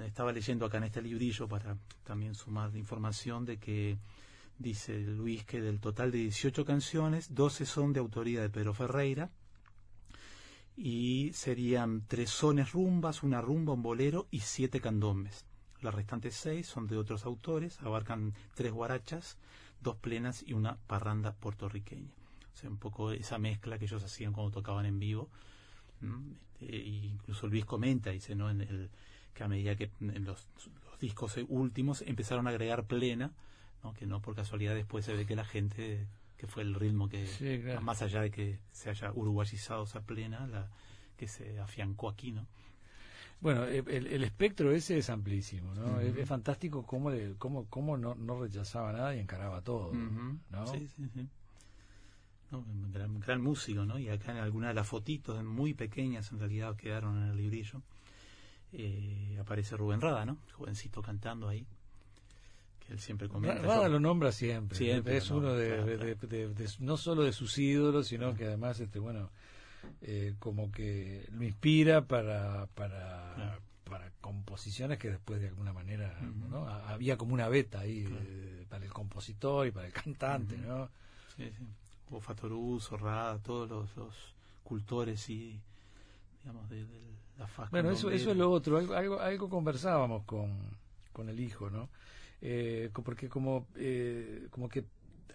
estaba 0.05 0.31
leyendo 0.31 0.65
acá 0.65 0.77
en 0.77 0.85
este 0.85 1.01
librillo 1.01 1.47
para 1.47 1.77
también 2.03 2.33
sumar 2.33 2.75
información 2.77 3.43
de 3.43 3.57
que 3.57 3.97
dice 4.57 4.97
Luis 4.99 5.43
que 5.43 5.61
del 5.61 5.79
total 5.79 6.11
de 6.11 6.19
18 6.19 6.63
canciones, 6.63 7.35
12 7.35 7.65
son 7.65 7.91
de 7.91 7.99
autoría 7.99 8.41
de 8.41 8.49
Pedro 8.49 8.73
Ferreira 8.73 9.29
y 10.77 11.31
serían 11.33 12.05
tres 12.07 12.29
sones 12.29 12.71
rumbas, 12.71 13.21
una 13.23 13.41
rumba, 13.41 13.73
un 13.73 13.83
bolero 13.83 14.27
y 14.31 14.39
siete 14.39 14.79
candombes. 14.79 15.45
Las 15.81 15.93
restantes 15.93 16.35
seis 16.35 16.67
son 16.67 16.87
de 16.87 16.97
otros 16.97 17.25
autores, 17.25 17.81
abarcan 17.81 18.33
tres 18.55 18.71
guarachas, 18.71 19.37
dos 19.81 19.97
plenas 19.97 20.41
y 20.45 20.53
una 20.53 20.77
parranda 20.87 21.33
puertorriqueña. 21.33 22.13
O 22.53 22.57
sea, 22.57 22.69
un 22.69 22.77
poco 22.77 23.11
esa 23.11 23.37
mezcla 23.37 23.77
que 23.77 23.85
ellos 23.85 24.03
hacían 24.03 24.31
cuando 24.31 24.51
tocaban 24.51 24.85
en 24.85 24.99
vivo 24.99 25.29
este, 26.59 26.75
incluso 26.75 27.47
Luis 27.47 27.65
comenta, 27.65 28.11
dice, 28.11 28.35
¿no? 28.35 28.49
En 28.49 28.61
el, 28.61 28.89
que 29.33 29.43
a 29.43 29.47
medida 29.47 29.75
que 29.75 29.91
en 30.01 30.25
los, 30.25 30.47
discos 30.99 31.39
últimos 31.47 32.01
empezaron 32.01 32.47
a 32.47 32.49
agregar 32.49 32.85
plena, 32.85 33.31
¿no? 33.83 33.93
que 33.93 34.05
no 34.05 34.21
por 34.21 34.35
casualidad 34.35 34.75
después 34.75 35.05
se 35.05 35.13
ve 35.13 35.25
que 35.25 35.35
la 35.35 35.45
gente, 35.45 36.07
que 36.35 36.45
fue 36.45 36.63
el 36.63 36.75
ritmo 36.75 37.07
que, 37.07 37.25
más 37.81 38.01
allá 38.01 38.21
de 38.21 38.31
que 38.31 38.59
se 38.71 38.89
haya 38.89 39.13
uruguayizado 39.13 39.85
esa 39.85 40.01
plena, 40.01 40.45
la 40.47 40.69
que 41.15 41.29
se 41.29 41.57
afiancó 41.59 42.09
aquí, 42.09 42.33
¿no? 42.33 42.47
Bueno, 43.39 43.63
el, 43.63 44.21
espectro 44.25 44.73
ese 44.73 44.97
es 44.97 45.09
amplísimo, 45.09 45.73
¿no? 45.73 46.01
es, 46.01 46.27
fantástico 46.27 46.83
cómo, 46.83 47.11
cómo, 47.37 47.65
cómo 47.69 47.95
no, 47.95 48.13
no, 48.15 48.41
rechazaba 48.41 48.91
nada 48.91 49.15
y 49.15 49.19
encaraba 49.19 49.61
todo, 49.61 49.93
¿no? 49.93 50.67
Sí, 50.67 50.89
sí, 50.89 51.07
sí. 51.13 51.29
Un 52.51 52.91
gran, 52.91 53.19
gran, 53.19 53.41
músico, 53.41 53.85
¿no? 53.85 53.99
Y 53.99 54.09
acá 54.09 54.31
en 54.31 54.37
algunas 54.37 54.69
de 54.69 54.73
las 54.73 54.87
fotitos, 54.87 55.43
muy 55.43 55.75
pequeñas 55.75 56.31
en 56.31 56.39
realidad, 56.39 56.75
quedaron 56.75 57.21
en 57.21 57.29
el 57.29 57.37
librillo, 57.37 57.81
eh, 58.73 59.37
aparece 59.39 59.77
Rubén 59.77 60.01
Rada, 60.01 60.25
¿no? 60.25 60.37
jovencito 60.53 61.01
cantando 61.01 61.47
ahí, 61.47 61.65
que 62.79 62.93
él 62.93 62.99
siempre 62.99 63.29
comenta. 63.29 63.61
Rada 63.61 63.87
lo 63.87 63.99
nombra 63.99 64.31
siempre, 64.31 64.77
siempre 64.77 65.17
es 65.17 65.29
uno 65.29 65.53
de, 65.53 66.57
no 66.79 66.97
solo 66.97 67.23
de 67.23 67.33
sus 67.33 67.55
ídolos, 67.57 68.07
sino 68.07 68.33
que 68.33 68.45
además, 68.45 68.79
este 68.79 68.97
bueno, 68.97 69.29
eh, 70.01 70.33
como 70.39 70.71
que 70.71 71.27
lo 71.31 71.43
inspira 71.43 72.05
para, 72.05 72.65
para, 72.73 73.59
para 73.83 74.11
composiciones 74.21 74.97
que 74.97 75.11
después 75.11 75.39
de 75.39 75.49
alguna 75.49 75.71
manera, 75.71 76.19
¿no? 76.49 76.67
Había 76.67 77.15
como 77.15 77.35
una 77.35 77.47
beta 77.47 77.81
ahí 77.81 78.07
eh, 78.09 78.65
para 78.67 78.85
el 78.85 78.91
compositor 78.91 79.67
y 79.67 79.71
para 79.71 79.85
el 79.85 79.93
cantante, 79.93 80.57
¿no? 80.57 80.89
Sí, 81.37 81.47
sí 81.55 81.63
o 82.11 82.19
Fatorú, 82.19 82.79
Zorrada, 82.79 83.39
todos 83.39 83.69
los, 83.95 84.35
cultores 84.63 85.27
y 85.31 85.59
digamos 86.43 86.69
de, 86.69 86.85
la 87.39 87.47
faz 87.47 87.71
bueno 87.71 87.89
eso 87.89 88.11
eso 88.11 88.29
es 88.29 88.37
lo 88.37 88.51
otro 88.51 88.77
algo 88.77 89.19
algo, 89.19 89.49
conversábamos 89.49 90.25
con, 90.25 90.77
con 91.11 91.27
el 91.27 91.39
hijo 91.39 91.71
no 91.71 91.89
eh, 92.39 92.91
porque 92.93 93.27
como 93.27 93.65
eh, 93.75 94.47
como 94.51 94.69
que 94.69 94.85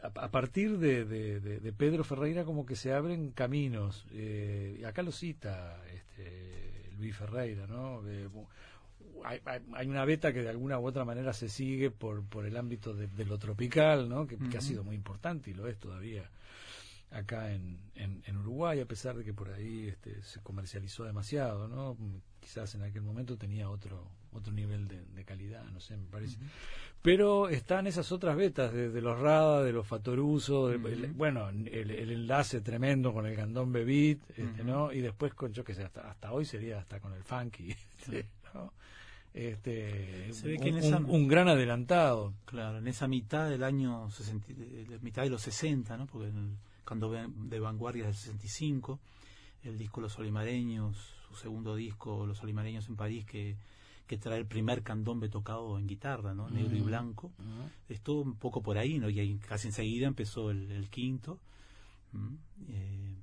a, 0.03 0.29
partir 0.29 0.79
de, 0.79 1.05
de, 1.05 1.73
Pedro 1.73 2.05
Ferreira 2.05 2.45
como 2.45 2.65
que 2.65 2.77
se 2.77 2.93
abren 2.93 3.33
caminos 3.33 4.07
eh, 4.13 4.81
acá 4.87 5.03
lo 5.03 5.11
cita 5.11 5.83
este 5.93 6.93
Luis 6.97 7.17
Ferreira 7.17 7.67
no 7.67 8.03
hay, 9.25 9.41
hay, 9.73 9.89
una 9.89 10.05
beta 10.05 10.33
que 10.33 10.43
de 10.43 10.51
alguna 10.51 10.79
u 10.79 10.87
otra 10.87 11.05
manera 11.05 11.33
se 11.33 11.49
sigue 11.49 11.91
por, 11.91 12.23
por 12.25 12.47
el 12.47 12.57
ámbito 12.57 12.93
de, 12.95 13.25
lo 13.25 13.39
tropical, 13.39 14.09
¿no? 14.09 14.27
Que, 14.27 14.37
que, 14.37 14.59
ha 14.59 14.61
sido 14.61 14.85
muy 14.85 14.95
importante 14.95 15.51
y 15.51 15.55
lo 15.55 15.67
es 15.67 15.79
todavía 15.79 16.29
acá 17.11 17.53
en, 17.53 17.79
en, 17.95 18.37
Uruguay, 18.37 18.81
a 18.81 18.87
pesar 18.87 19.17
de 19.17 19.25
que 19.25 19.33
por 19.33 19.51
ahí 19.51 19.89
este, 19.89 20.23
se 20.23 20.41
comercializó 20.41 21.05
demasiado, 21.05 21.69
¿no? 21.69 21.97
Quizás 22.41 22.75
en 22.75 22.83
aquel 22.83 23.03
momento 23.03 23.37
tenía 23.37 23.71
otro 23.71 24.11
otro 24.35 24.53
nivel 24.53 24.89
de, 24.89 25.25
calidad, 25.25 25.65
no 25.73 25.81
sé, 25.81 25.97
me 25.97 26.07
parece. 26.07 26.37
Pero 27.01 27.49
están 27.49 27.87
esas 27.87 28.11
otras 28.13 28.37
betas 28.37 28.73
de, 28.73 29.01
los 29.01 29.19
Rada, 29.19 29.63
de 29.63 29.73
los 29.73 29.87
Fatoruso, 29.87 30.73
bueno, 31.15 31.49
el, 31.49 31.91
enlace 32.11 32.61
tremendo 32.61 33.13
con 33.13 33.27
el 33.27 33.37
Gandón 33.37 33.73
Beat, 33.73 34.19
este, 34.37 34.65
¿no? 34.65 34.93
Y 34.93 35.01
después 35.01 35.35
con, 35.35 35.53
yo 35.53 35.65
qué 35.65 35.75
sé, 35.75 35.85
hasta, 35.85 36.11
hasta 36.11 36.33
hoy 36.33 36.45
sería 36.45 36.79
hasta 36.79 37.01
con 37.01 37.13
el 37.15 37.23
Funky, 37.23 37.71
este, 37.99 38.29
¿no? 38.53 38.73
Este, 39.33 40.31
un, 40.57 41.07
un, 41.11 41.29
gran 41.29 41.49
adelantado. 41.49 42.35
Claro, 42.45 42.79
en 42.79 42.87
esa 42.87 43.09
mitad 43.09 43.49
del 43.49 43.65
año, 43.65 44.11
60, 44.11 44.47
mitad 45.01 45.23
de 45.23 45.31
los 45.31 45.43
60, 45.43 45.97
¿no? 45.97 46.07
Porque 46.07 46.29
en 46.29 46.57
cuando 46.85 47.11
de 47.11 47.61
vanguardia 47.61 48.05
del 48.05 48.15
65, 48.15 48.99
el 49.65 49.79
disco 49.79 50.01
Los 50.01 50.19
Olimareños, 50.19 50.97
su 51.29 51.35
segundo 51.35 51.75
disco 51.75 52.27
Los 52.27 52.43
Olimareños 52.43 52.89
en 52.89 52.97
París, 52.97 53.25
que, 53.25 53.57
que 54.07 54.19
trae 54.19 54.39
el 54.39 54.47
primer 54.47 54.83
candombe 54.83 55.29
tocado 55.29 55.79
en 55.79 55.87
guitarra, 55.87 56.35
¿no? 56.35 56.49
Negro 56.51 56.77
y 56.77 56.81
blanco. 56.81 57.33
Estuvo 57.89 58.23
un 58.23 58.37
poco 58.37 58.63
por 58.63 58.79
ahí, 58.79 58.99
¿no? 58.99 59.09
Y 59.09 59.21
ahí 59.21 59.39
casi 59.39 59.69
enseguida 59.69 60.07
empezó 60.07 60.51
el, 60.51 60.89
quinto. 60.91 61.41
Eh, 62.69 63.17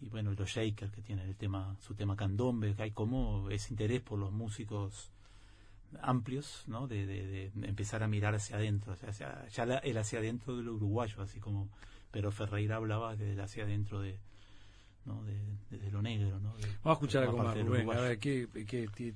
y 0.00 0.08
bueno, 0.08 0.32
los 0.32 0.50
Shakers 0.50 0.92
que 0.92 1.02
tienen 1.02 1.28
el 1.28 1.36
tema, 1.36 1.76
su 1.80 1.94
tema 1.94 2.16
candombe, 2.16 2.74
que 2.74 2.82
hay 2.82 2.90
como 2.90 3.48
ese 3.50 3.72
interés 3.72 4.02
por 4.02 4.18
los 4.18 4.32
músicos 4.32 5.10
amplios, 6.02 6.64
¿no? 6.66 6.88
De, 6.88 7.06
de, 7.06 7.52
empezar 7.62 8.02
a 8.02 8.08
mirar 8.08 8.34
hacia 8.34 8.56
adentro, 8.56 8.92
hacia, 8.92 9.46
ya 9.48 9.64
el 9.78 9.96
hacia 9.96 10.18
adentro 10.18 10.56
del 10.56 10.68
uruguayo, 10.68 11.22
así 11.22 11.38
como 11.38 11.68
pero 12.14 12.30
Ferreira 12.30 12.76
hablaba 12.76 13.16
desde 13.16 13.42
hacia 13.42 13.64
adentro 13.64 14.00
de, 14.00 14.20
¿no? 15.04 15.24
de, 15.24 15.36
desde 15.68 15.90
lo 15.90 16.00
negro. 16.00 16.38
¿no? 16.38 16.50
Vamos 16.52 16.68
a 16.84 16.92
escuchar 16.92 17.24
algo 17.24 17.38
más, 17.38 17.58
Rubén. 17.58 17.90
A 17.90 18.00
ver, 18.00 18.18
que, 18.20 18.46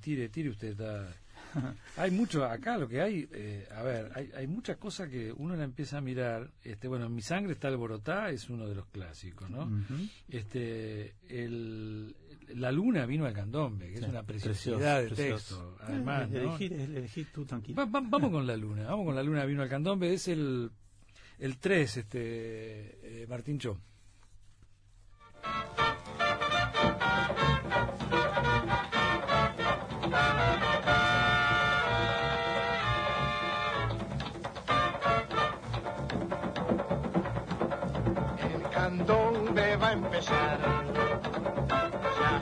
tire, 0.00 0.28
tire 0.28 0.50
usted. 0.50 0.76
hay 1.96 2.10
mucho, 2.10 2.44
acá 2.44 2.76
lo 2.76 2.88
que 2.88 3.00
hay, 3.00 3.28
eh, 3.32 3.68
a 3.70 3.84
ver, 3.84 4.10
hay, 4.16 4.32
hay 4.36 4.48
muchas 4.48 4.78
cosas 4.78 5.08
que 5.08 5.32
uno 5.32 5.54
la 5.54 5.62
empieza 5.62 5.98
a 5.98 6.00
mirar. 6.00 6.50
Este, 6.64 6.88
bueno, 6.88 7.08
Mi 7.08 7.22
sangre 7.22 7.52
está 7.52 7.68
alborotá 7.68 8.30
es 8.30 8.50
uno 8.50 8.66
de 8.66 8.74
los 8.74 8.86
clásicos, 8.86 9.48
¿no? 9.48 9.70
este, 10.28 11.14
el, 11.28 12.16
La 12.56 12.72
luna 12.72 13.06
vino 13.06 13.26
al 13.26 13.32
candombe, 13.32 13.92
que 13.92 13.94
es 13.94 14.02
una 14.02 14.24
preciosidad 14.24 15.04
de 15.04 15.10
texto. 15.10 15.76
Además, 15.82 16.28
¿no? 16.30 16.56
elegir, 16.56 17.28
tú 17.32 17.44
tranquilo. 17.44 17.86
vamos 17.86 18.32
con 18.32 18.44
la 18.44 18.56
luna, 18.56 18.88
vamos 18.88 19.06
con 19.06 19.14
la 19.14 19.22
luna 19.22 19.44
vino 19.44 19.62
al 19.62 19.68
candombe, 19.68 20.12
es 20.12 20.26
el 20.26 20.72
el 21.38 21.58
3, 21.58 21.96
este, 21.96 22.18
eh, 23.22 23.26
Martín 23.28 23.58
Cho. 23.58 23.78
Candón 38.72 39.54
va 39.56 39.88
a 39.88 39.92
empezar 39.92 40.58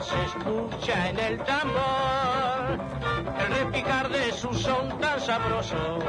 se 0.01 0.23
escucha 0.23 1.09
en 1.09 1.19
el 1.19 1.37
tambor 1.43 2.79
el 3.39 3.55
repicar 3.55 4.09
de 4.09 4.31
su 4.31 4.53
son 4.53 4.97
tan 4.99 5.19
sabroso, 5.19 5.99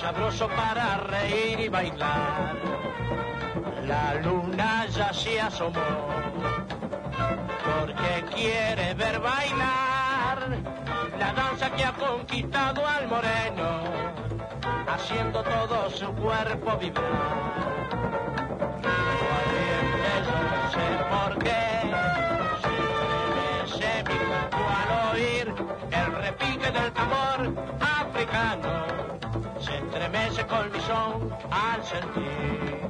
sabroso 0.00 0.48
para 0.48 0.96
reír 0.98 1.60
y 1.60 1.68
bailar. 1.68 2.56
La 3.86 4.14
luna 4.14 4.86
ya 4.86 5.12
se 5.12 5.40
asomó 5.40 5.80
porque 7.64 8.24
quiere 8.34 8.94
ver 8.94 9.20
bailar 9.20 10.48
la 11.18 11.32
danza 11.32 11.70
que 11.70 11.84
ha 11.84 11.92
conquistado 11.92 12.86
al 12.86 13.06
moreno, 13.08 13.82
haciendo 14.88 15.42
todo 15.42 15.90
su 15.90 16.12
cuerpo 16.14 16.76
vibrar. 16.78 18.29
Repique 26.30 26.70
del 26.70 26.92
tambor 26.92 27.38
africano, 27.80 29.18
se 29.60 29.76
estremece 29.78 30.46
con 30.46 30.70
mi 30.70 30.80
son 30.80 31.30
al 31.50 31.84
sentir. 31.84 32.89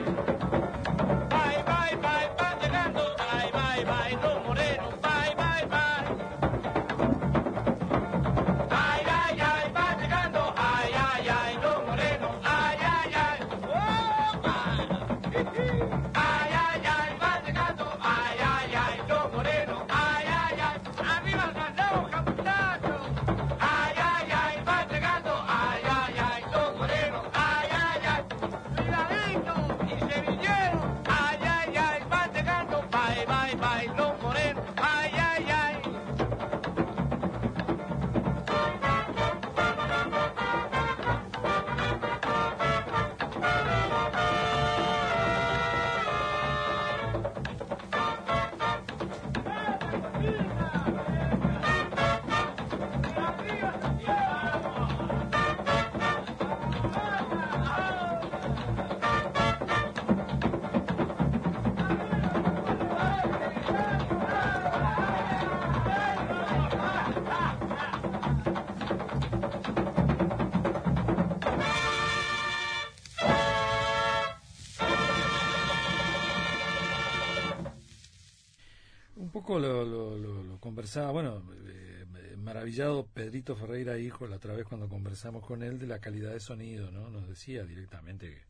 lo, 79.59 80.59
conversaba, 80.59 81.11
bueno, 81.11 81.43
eh, 81.65 82.05
maravillado 82.37 83.05
Pedrito 83.07 83.55
Ferreira, 83.55 83.97
hijo, 83.97 84.27
la 84.27 84.37
otra 84.37 84.53
vez 84.53 84.65
cuando 84.65 84.87
conversamos 84.87 85.45
con 85.45 85.63
él 85.63 85.79
de 85.79 85.87
la 85.87 85.99
calidad 85.99 86.31
de 86.31 86.39
sonido, 86.39 86.91
¿no? 86.91 87.09
Nos 87.09 87.27
decía 87.27 87.63
directamente, 87.63 88.43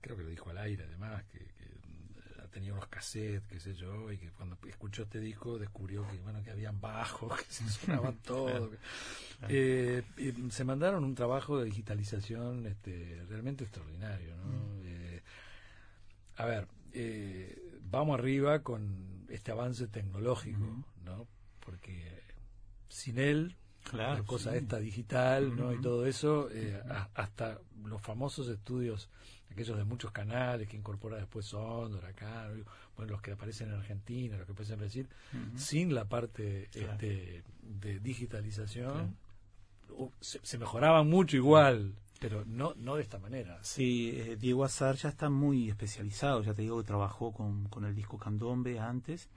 creo 0.00 0.16
que 0.16 0.24
lo 0.24 0.28
dijo 0.28 0.50
al 0.50 0.58
aire 0.58 0.84
además, 0.84 1.24
que, 1.24 1.52
tenía 2.50 2.74
unos 2.74 2.86
cassettes, 2.88 3.48
qué 3.48 3.58
sé 3.58 3.74
yo, 3.74 4.12
y 4.12 4.18
que 4.18 4.28
cuando 4.28 4.58
escuchó 4.68 5.04
este 5.04 5.20
disco 5.20 5.58
descubrió 5.58 6.06
que, 6.10 6.18
bueno, 6.18 6.42
que 6.42 6.50
habían 6.50 6.78
bajos, 6.82 7.34
que 7.40 7.50
se 7.50 7.66
sonaban 7.66 8.16
todo. 8.26 8.70
Eh, 9.48 10.02
se 10.50 10.62
mandaron 10.62 11.02
un 11.02 11.14
trabajo 11.14 11.58
de 11.58 11.64
digitalización 11.64 12.66
este, 12.66 13.24
realmente 13.26 13.64
extraordinario, 13.64 14.36
¿no? 14.36 14.44
Mm. 14.44 14.82
Eh, 14.84 15.22
a 16.36 16.44
ver, 16.44 16.68
vamos 17.90 18.18
arriba 18.18 18.62
con 18.62 19.11
este 19.32 19.50
avance 19.50 19.88
tecnológico, 19.88 20.84
¿no? 21.04 21.26
Porque 21.60 22.22
sin 22.88 23.18
él, 23.18 23.56
la 23.92 24.22
cosa 24.24 24.54
esta 24.56 24.78
digital, 24.78 25.56
¿no? 25.56 25.72
Y 25.72 25.80
todo 25.80 26.06
eso, 26.06 26.48
eh, 26.50 26.80
hasta 27.14 27.58
los 27.84 28.00
famosos 28.00 28.48
estudios, 28.48 29.08
aquellos 29.50 29.76
de 29.76 29.84
muchos 29.84 30.12
canales 30.12 30.68
que 30.68 30.76
incorpora 30.76 31.16
después 31.16 31.46
Sondor, 31.46 32.04
acá, 32.04 32.48
bueno, 32.96 33.12
los 33.12 33.22
que 33.22 33.32
aparecen 33.32 33.68
en 33.68 33.74
Argentina, 33.74 34.36
los 34.36 34.46
que 34.46 34.52
aparecen 34.52 34.74
en 34.74 34.80
Brasil, 34.80 35.08
sin 35.56 35.94
la 35.94 36.04
parte 36.04 36.68
este, 36.72 37.42
de 37.62 38.00
digitalización, 38.00 39.16
se, 40.20 40.58
mejoraban 40.58 41.08
mucho 41.08 41.36
igual, 41.36 41.94
pero 42.22 42.44
no 42.46 42.72
no 42.76 42.94
de 42.94 43.02
esta 43.02 43.18
manera. 43.18 43.58
Sí, 43.62 44.12
eh, 44.14 44.36
Diego 44.36 44.64
Azar 44.64 44.94
ya 44.94 45.08
está 45.08 45.28
muy 45.28 45.68
especializado, 45.68 46.40
ya 46.42 46.54
te 46.54 46.62
digo 46.62 46.78
que 46.78 46.86
trabajó 46.86 47.32
con, 47.32 47.64
con 47.68 47.84
el 47.84 47.96
disco 47.96 48.16
Candombe 48.16 48.78
antes, 48.78 49.28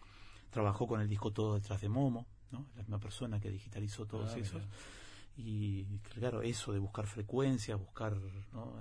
trabajó 0.52 0.88
con 0.88 1.02
el 1.02 1.10
disco 1.10 1.32
Todo 1.32 1.56
detrás 1.56 1.82
de 1.82 1.90
Momo, 1.90 2.28
¿no? 2.52 2.68
la 2.76 2.84
misma 2.84 3.00
persona 3.00 3.40
que 3.40 3.50
digitalizó 3.50 4.06
todos 4.06 4.34
ah, 4.36 4.38
esos. 4.38 4.62
Y 5.36 5.84
claro, 6.14 6.44
eso 6.44 6.72
de 6.72 6.80
buscar 6.80 7.08
frecuencias, 7.08 7.78
buscar, 7.80 8.16
¿no? 8.54 8.76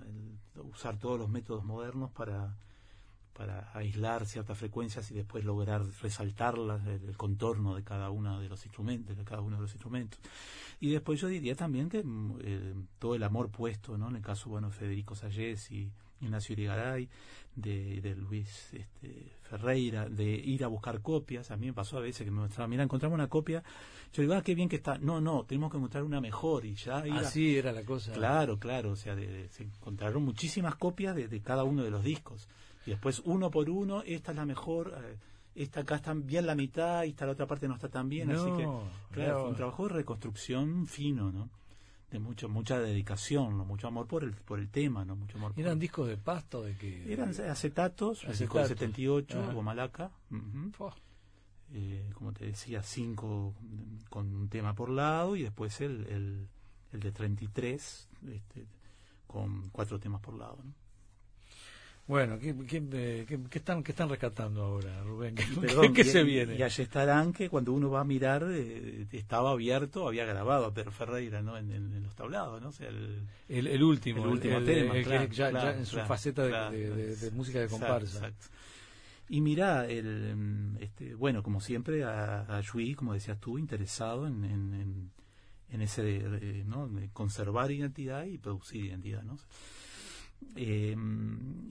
usar 0.63 0.99
todos 0.99 1.19
los 1.19 1.31
métodos 1.31 1.65
modernos 1.65 2.11
para, 2.11 2.55
para 3.35 3.71
aislar 3.75 4.27
ciertas 4.27 4.57
frecuencias 4.57 5.11
y 5.11 5.15
después 5.15 5.45
lograr 5.45 5.83
resaltarlas, 6.01 6.87
el, 6.87 7.17
contorno 7.17 7.75
de 7.75 7.83
cada 7.83 8.11
uno 8.11 8.41
de 8.41 8.49
los 8.49 8.65
instrumentos, 8.65 9.17
de 9.17 9.25
cada 9.25 9.43
uno 9.43 9.57
de 9.57 9.63
los 9.63 9.73
instrumentos. 9.73 10.21
Y 10.81 10.91
después 10.91 11.21
yo 11.21 11.29
diría 11.29 11.55
también 11.55 11.89
que 11.89 12.03
mm, 12.03 12.39
eh, 12.41 12.75
todo 12.99 13.15
el 13.15 13.23
amor 13.23 13.51
puesto, 13.51 13.99
¿no? 13.99 14.09
En 14.09 14.17
el 14.17 14.23
caso, 14.23 14.49
bueno, 14.49 14.71
Federico 14.71 15.15
Sayés 15.15 15.71
y 15.71 15.93
Ignacio 16.21 16.55
Irigaray, 16.55 17.09
de, 17.55 18.01
de 18.01 18.15
Luis 18.17 18.73
este, 18.73 19.33
Ferreira, 19.43 20.09
de 20.09 20.25
ir 20.25 20.65
a 20.65 20.69
buscar 20.69 21.01
copias. 21.01 21.51
A 21.51 21.57
mí 21.57 21.67
me 21.67 21.73
pasó 21.73 21.99
a 21.99 22.01
veces 22.01 22.25
que 22.25 22.31
me 22.31 22.41
mostraban, 22.41 22.71
mira, 22.71 22.83
encontramos 22.83 23.15
una 23.15 23.29
copia. 23.29 23.63
Yo 24.13 24.23
digo, 24.23 24.35
ah, 24.35 24.43
qué 24.43 24.55
bien 24.55 24.69
que 24.69 24.77
está. 24.77 24.99
No, 24.99 25.21
no, 25.21 25.45
tenemos 25.45 25.71
que 25.71 25.77
encontrar 25.77 26.05
una 26.05 26.21
mejor 26.21 26.65
y 26.65 26.75
ya. 26.75 26.99
Así 27.15 27.57
era 27.57 27.73
la 27.73 27.85
cosa. 27.85 28.13
Claro, 28.13 28.59
claro. 28.59 28.93
O 28.93 28.97
sea, 28.97 29.17
se 29.17 29.63
encontraron 29.63 30.25
muchísimas 30.25 30.75
copias 30.77 31.15
de, 31.15 31.41
cada 31.43 31.65
uno 31.65 31.83
de 31.83 31.91
los 31.91 32.03
discos. 32.03 32.49
Y 32.87 32.91
después, 32.91 33.23
uno 33.25 33.51
por 33.51 33.69
uno, 33.71 34.03
esta 34.03 34.33
es 34.33 34.37
la 34.37 34.45
mejor. 34.47 34.95
Eh, 35.05 35.17
esta 35.55 35.81
acá 35.81 35.97
está 35.97 36.15
bien 36.15 36.47
la 36.47 36.55
mitad 36.55 37.05
y 37.05 37.11
esta 37.11 37.27
la 37.27 37.33
otra 37.33 37.47
parte 37.47 37.69
no 37.69 37.75
está 37.75 37.89
tan 37.89 38.09
bien, 38.09 38.31
así 38.31 38.51
que 38.57 38.69
claro, 39.13 39.41
fue 39.41 39.49
un 39.51 39.55
trabajo 39.55 39.87
de 39.87 39.95
reconstrucción 39.95 40.87
fino, 40.87 41.31
¿no? 41.31 41.49
De 42.11 42.19
mucho, 42.19 42.49
mucha 42.49 42.79
dedicación, 42.81 43.57
¿no? 43.57 43.65
mucho 43.65 43.87
amor 43.89 44.07
por 44.07 44.25
el, 44.25 44.33
por 44.33 44.59
el 44.59 44.69
tema, 44.69 45.05
¿no? 45.05 45.17
Mucho 45.17 45.37
amor 45.37 45.53
¿Eran 45.57 45.79
discos 45.79 46.09
de 46.09 46.17
pasto 46.17 46.63
de 46.63 46.77
que 46.77 47.13
Eran 47.13 47.31
acetatos, 47.31 48.25
el 48.25 48.37
disco 48.37 48.59
de 48.59 48.67
78, 48.69 49.53
Gomalaca. 49.53 50.11
eh, 51.73 52.11
como 52.15 52.33
te 52.33 52.47
decía, 52.47 52.83
cinco 52.83 53.55
con 54.11 54.35
un 54.35 54.49
tema 54.49 54.75
por 54.75 54.91
lado 54.91 55.35
y 55.37 55.43
después 55.43 55.81
el, 55.81 56.07
el, 56.07 56.49
el 56.93 57.01
de 57.01 57.13
33 57.13 58.09
este, 58.29 58.67
con 59.27 59.71
cuatro 59.71 59.99
temas 59.99 60.21
por 60.21 60.35
lado, 60.35 60.59
¿no? 60.65 60.73
Bueno, 62.07 62.39
¿qué, 62.39 62.55
qué, 62.69 62.83
eh, 62.93 63.25
qué- 63.27 63.41
qué 63.49 63.59
están, 63.59 63.83
qué 63.83 63.93
están 63.93 64.11
rescatando 64.11 64.63
ahora, 64.63 65.03
Rubén? 65.03 65.35
¿Qué, 65.35 65.45
perdón, 65.61 65.95
se 66.05 66.23
viene? 66.23 66.55
Y 66.59 66.63
estarán 66.83 67.33
que 67.33 67.49
cuando 67.49 67.73
uno 67.73 67.91
va 67.91 68.01
a 68.01 68.05
mirar, 68.05 68.45
eh, 68.51 69.07
estaba 69.13 69.53
abierto, 69.53 70.07
había 70.07 70.27
grabado 70.27 70.67
a 70.67 70.75
Pedro 70.75 70.91
Ferreira 70.93 71.41
¿no? 71.41 71.57
en, 71.57 71.71
en- 71.73 71.95
en 71.95 72.03
los 72.03 72.15
tablados, 72.15 72.61
¿no? 72.61 72.69
O 72.69 72.73
sea, 72.73 72.89
el- 72.89 73.27
el, 73.49 73.67
el 73.69 73.83
último, 73.83 74.23
el 74.25 74.31
último 74.33 74.59
el- 74.59 74.65
tema, 74.67 74.95
claro, 75.03 75.29
ya, 75.31 75.49
en 75.79 75.87
su 75.87 75.93
claro, 75.93 76.09
faceta 76.09 76.43
de, 76.43 76.49
claro, 76.51 76.71
de- 76.73 76.91
de- 76.91 77.17
de 77.17 77.31
música 77.31 77.61
de 77.61 77.69
comparsa. 77.69 78.19
exacto. 78.19 78.47
Y 79.31 79.41
mira, 79.41 79.87
el, 79.87 80.77
este, 80.81 81.15
bueno, 81.15 81.43
como 81.43 81.63
siempre, 81.63 82.05
a, 82.05 82.43
a 82.59 82.61
Yui, 82.61 82.95
como 82.95 83.15
decías 83.15 83.41
tú, 83.41 83.57
interesado 83.59 84.27
en, 84.27 84.45
en, 84.45 85.11
en- 85.71 85.81
ese 85.81 86.03
de, 86.03 86.63
¿no? 86.67 86.87
de 86.87 87.09
conservar 87.15 87.71
identidad 87.73 88.25
y 88.27 88.37
producir 88.39 88.85
identidad, 88.85 89.23
¿no? 89.23 89.39
Eh, 90.57 90.97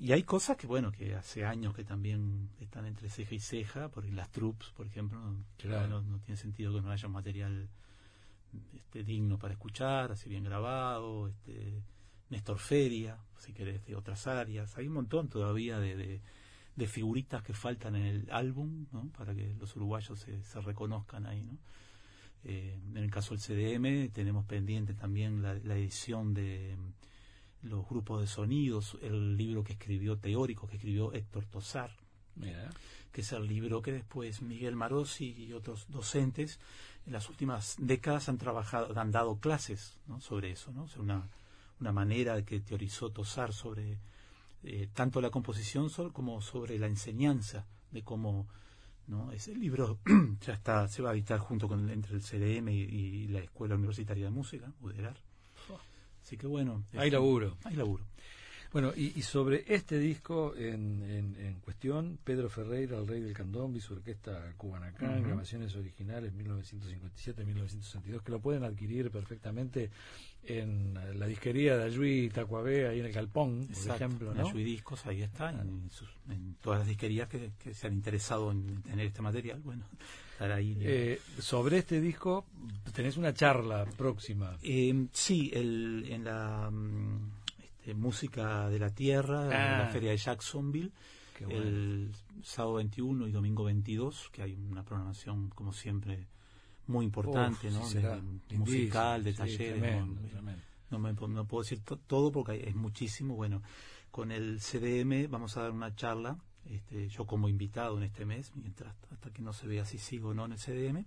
y 0.01 0.11
hay 0.11 0.23
cosas 0.23 0.57
que, 0.57 0.67
bueno, 0.67 0.91
que 0.91 1.15
hace 1.15 1.45
años 1.45 1.73
que 1.73 1.83
también 1.85 2.49
están 2.59 2.85
entre 2.85 3.09
ceja 3.09 3.35
y 3.35 3.39
ceja, 3.39 3.89
porque 3.89 4.11
las 4.11 4.29
troops, 4.31 4.71
por 4.75 4.85
ejemplo, 4.87 5.19
Claro. 5.57 5.87
no, 5.87 6.01
no 6.01 6.19
tiene 6.19 6.35
sentido 6.37 6.73
que 6.73 6.81
no 6.81 6.91
haya 6.91 7.07
un 7.07 7.13
material 7.13 7.69
este, 8.75 9.03
digno 9.03 9.37
para 9.39 9.53
escuchar, 9.53 10.11
así 10.11 10.29
bien 10.29 10.43
grabado, 10.43 11.29
este, 11.29 11.81
Néstor 12.29 12.59
Feria, 12.59 13.17
si 13.37 13.53
querés, 13.53 13.85
de 13.85 13.95
otras 13.95 14.27
áreas. 14.27 14.77
Hay 14.77 14.87
un 14.87 14.93
montón 14.93 15.29
todavía 15.29 15.79
de, 15.79 15.95
de, 15.95 16.21
de 16.75 16.87
figuritas 16.87 17.41
que 17.43 17.53
faltan 17.53 17.95
en 17.95 18.05
el 18.05 18.27
álbum, 18.31 18.87
¿no? 18.91 19.09
Para 19.17 19.33
que 19.33 19.53
los 19.59 19.75
uruguayos 19.75 20.19
se, 20.19 20.43
se 20.43 20.61
reconozcan 20.61 21.25
ahí, 21.25 21.43
¿no? 21.43 21.57
Eh, 22.45 22.77
en 22.89 22.97
el 22.97 23.09
caso 23.09 23.33
del 23.35 23.39
CDM 23.41 24.11
tenemos 24.11 24.43
pendiente 24.45 24.93
también 24.93 25.41
la, 25.41 25.53
la 25.53 25.77
edición 25.77 26.33
de 26.33 26.75
los 27.63 27.87
grupos 27.87 28.21
de 28.21 28.27
sonidos, 28.27 28.97
el 29.01 29.37
libro 29.37 29.63
que 29.63 29.73
escribió 29.73 30.17
teórico, 30.17 30.67
que 30.67 30.75
escribió 30.75 31.13
Héctor 31.13 31.45
Tosar, 31.45 31.91
Mira, 32.35 32.69
que 33.11 33.21
es 33.21 33.31
el 33.31 33.47
libro 33.47 33.81
que 33.81 33.91
después 33.91 34.41
Miguel 34.41 34.75
Marosi 34.75 35.33
y 35.37 35.53
otros 35.53 35.85
docentes 35.89 36.59
en 37.05 37.13
las 37.13 37.29
últimas 37.29 37.75
décadas 37.77 38.27
han 38.27 38.37
trabajado, 38.37 38.99
han 38.99 39.11
dado 39.11 39.37
clases 39.37 39.99
¿no? 40.07 40.19
sobre 40.19 40.51
eso, 40.51 40.71
¿no? 40.71 40.83
O 40.83 40.87
sea, 40.87 41.01
una, 41.01 41.29
una 41.79 41.91
manera 41.91 42.43
que 42.43 42.59
teorizó 42.59 43.11
Tosar 43.11 43.53
sobre 43.53 43.99
eh, 44.63 44.89
tanto 44.93 45.21
la 45.21 45.29
composición 45.29 45.89
como 46.11 46.41
sobre 46.41 46.79
la 46.79 46.87
enseñanza 46.87 47.67
de 47.91 48.03
cómo 48.03 48.47
¿no? 49.07 49.31
ese 49.31 49.53
libro 49.53 49.99
ya 50.41 50.53
está 50.53 50.87
se 50.87 51.03
va 51.03 51.11
a 51.11 51.13
editar 51.13 51.37
junto 51.39 51.67
con 51.67 51.89
entre 51.89 52.15
el 52.15 52.21
CDM 52.21 52.69
y, 52.69 52.81
y 52.81 53.27
la 53.27 53.39
Escuela 53.39 53.75
Universitaria 53.75 54.25
de 54.25 54.31
Música, 54.31 54.71
UDERAR. 54.81 55.17
Así 56.23 56.37
que 56.37 56.47
bueno, 56.47 56.83
hay 56.93 56.99
este, 57.07 57.11
laburo. 57.11 57.57
hay 57.65 57.75
laburo. 57.75 58.05
Bueno, 58.71 58.91
y, 58.95 59.13
y 59.19 59.21
sobre 59.21 59.63
este 59.67 59.99
disco 59.99 60.55
en, 60.55 61.03
en, 61.03 61.35
en 61.35 61.59
cuestión, 61.59 62.17
Pedro 62.23 62.49
Ferreira, 62.49 62.97
el 62.97 63.05
rey 63.07 63.21
del 63.21 63.33
candombe 63.33 63.77
y 63.77 63.81
su 63.81 63.93
orquesta 63.93 64.51
Cubanacán, 64.57 65.19
Ujú. 65.19 65.27
grabaciones 65.27 65.75
originales 65.75 66.33
1957-1962, 66.33 68.21
que 68.23 68.31
lo 68.31 68.39
pueden 68.39 68.63
adquirir 68.63 69.11
perfectamente 69.11 69.91
en 70.43 70.93
la 71.19 71.27
disquería 71.27 71.77
de 71.77 71.83
Ayui 71.83 72.29
Tacuabé, 72.29 72.87
ahí 72.87 72.99
en 72.99 73.05
el 73.05 73.13
Galpón, 73.13 73.67
por 73.67 73.95
ejemplo, 73.95 74.33
¿no? 74.33 74.47
Ayuy 74.47 74.63
Discos, 74.63 75.05
ahí 75.05 75.21
está, 75.21 75.51
en, 75.51 75.89
sus- 75.91 76.09
en 76.29 76.55
todas 76.61 76.79
las 76.79 76.87
disquerías 76.87 77.27
que, 77.29 77.51
que 77.59 77.73
se 77.75 77.87
han 77.87 77.93
interesado 77.93 78.51
en 78.51 78.81
tener 78.81 79.05
este 79.05 79.21
material, 79.21 79.61
bueno. 79.61 79.85
Eh, 80.39 81.19
sobre 81.39 81.77
este 81.79 82.01
disco 82.01 82.45
tenés 82.93 83.17
una 83.17 83.33
charla 83.33 83.85
próxima. 83.85 84.57
Eh, 84.61 85.07
sí, 85.13 85.49
el, 85.53 86.05
en 86.09 86.23
la 86.25 86.69
mm, 86.71 87.31
este, 87.63 87.93
música 87.93 88.67
de 88.69 88.79
la 88.79 88.89
tierra, 88.89 89.45
en 89.45 89.53
Ah. 89.53 89.77
la 89.85 89.89
feria 89.89 90.11
de 90.11 90.17
Jacksonville, 90.17 90.91
bueno. 91.45 91.61
el 91.61 92.11
sábado 92.43 92.75
21 92.75 93.27
y 93.27 93.31
domingo 93.31 93.63
22, 93.63 94.29
que 94.31 94.41
hay 94.43 94.53
una 94.55 94.83
programación, 94.83 95.49
como 95.49 95.71
siempre, 95.73 96.27
muy 96.87 97.05
importante, 97.05 97.67
Uf, 97.67 97.73
¿no? 97.73 97.85
sí, 97.87 97.95
De- 97.95 98.01
será 98.01 98.21
musical, 98.57 99.23
de. 99.23 99.31
Sí, 99.31 99.37
talleres. 99.37 99.79
tremendo, 99.79 100.21
¿no? 100.21 100.27
tremendo. 100.27 100.61
no, 100.91 100.99
me, 100.99 101.13
no 101.13 101.45
puedo 101.45 101.63
decir 101.63 101.79
to- 101.81 101.97
todo 101.97 102.31
porque 102.31 102.51
hay- 102.53 102.63
es 102.65 102.75
muchísimo. 102.75 103.35
Bueno, 103.35 103.61
con 104.11 104.31
el 104.31 104.59
CDM 104.59 105.27
vamos 105.27 105.55
a 105.57 105.61
dar 105.63 105.71
una 105.71 105.95
charla, 105.95 106.37
este, 106.69 107.09
yo 107.09 107.25
como 107.25 107.49
invitado 107.49 107.97
en 107.97 108.03
este 108.03 108.25
mes, 108.25 108.51
mientras 108.55 108.95
hasta 109.11 109.31
que 109.31 109.41
no 109.41 109.53
se 109.53 109.67
vea 109.67 109.85
si 109.85 109.97
sigo 109.97 110.29
o 110.29 110.33
no 110.33 110.45
en 110.45 110.53
el 110.53 110.59
CDM, 110.59 111.05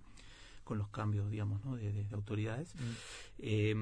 con 0.63 0.77
los 0.77 0.89
cambios, 0.89 1.29
digamos, 1.31 1.63
¿no? 1.63 1.75
de, 1.77 1.91
de- 1.93 2.03
de 2.03 2.15
autoridades. 2.15 2.73
Eh, 3.39 3.73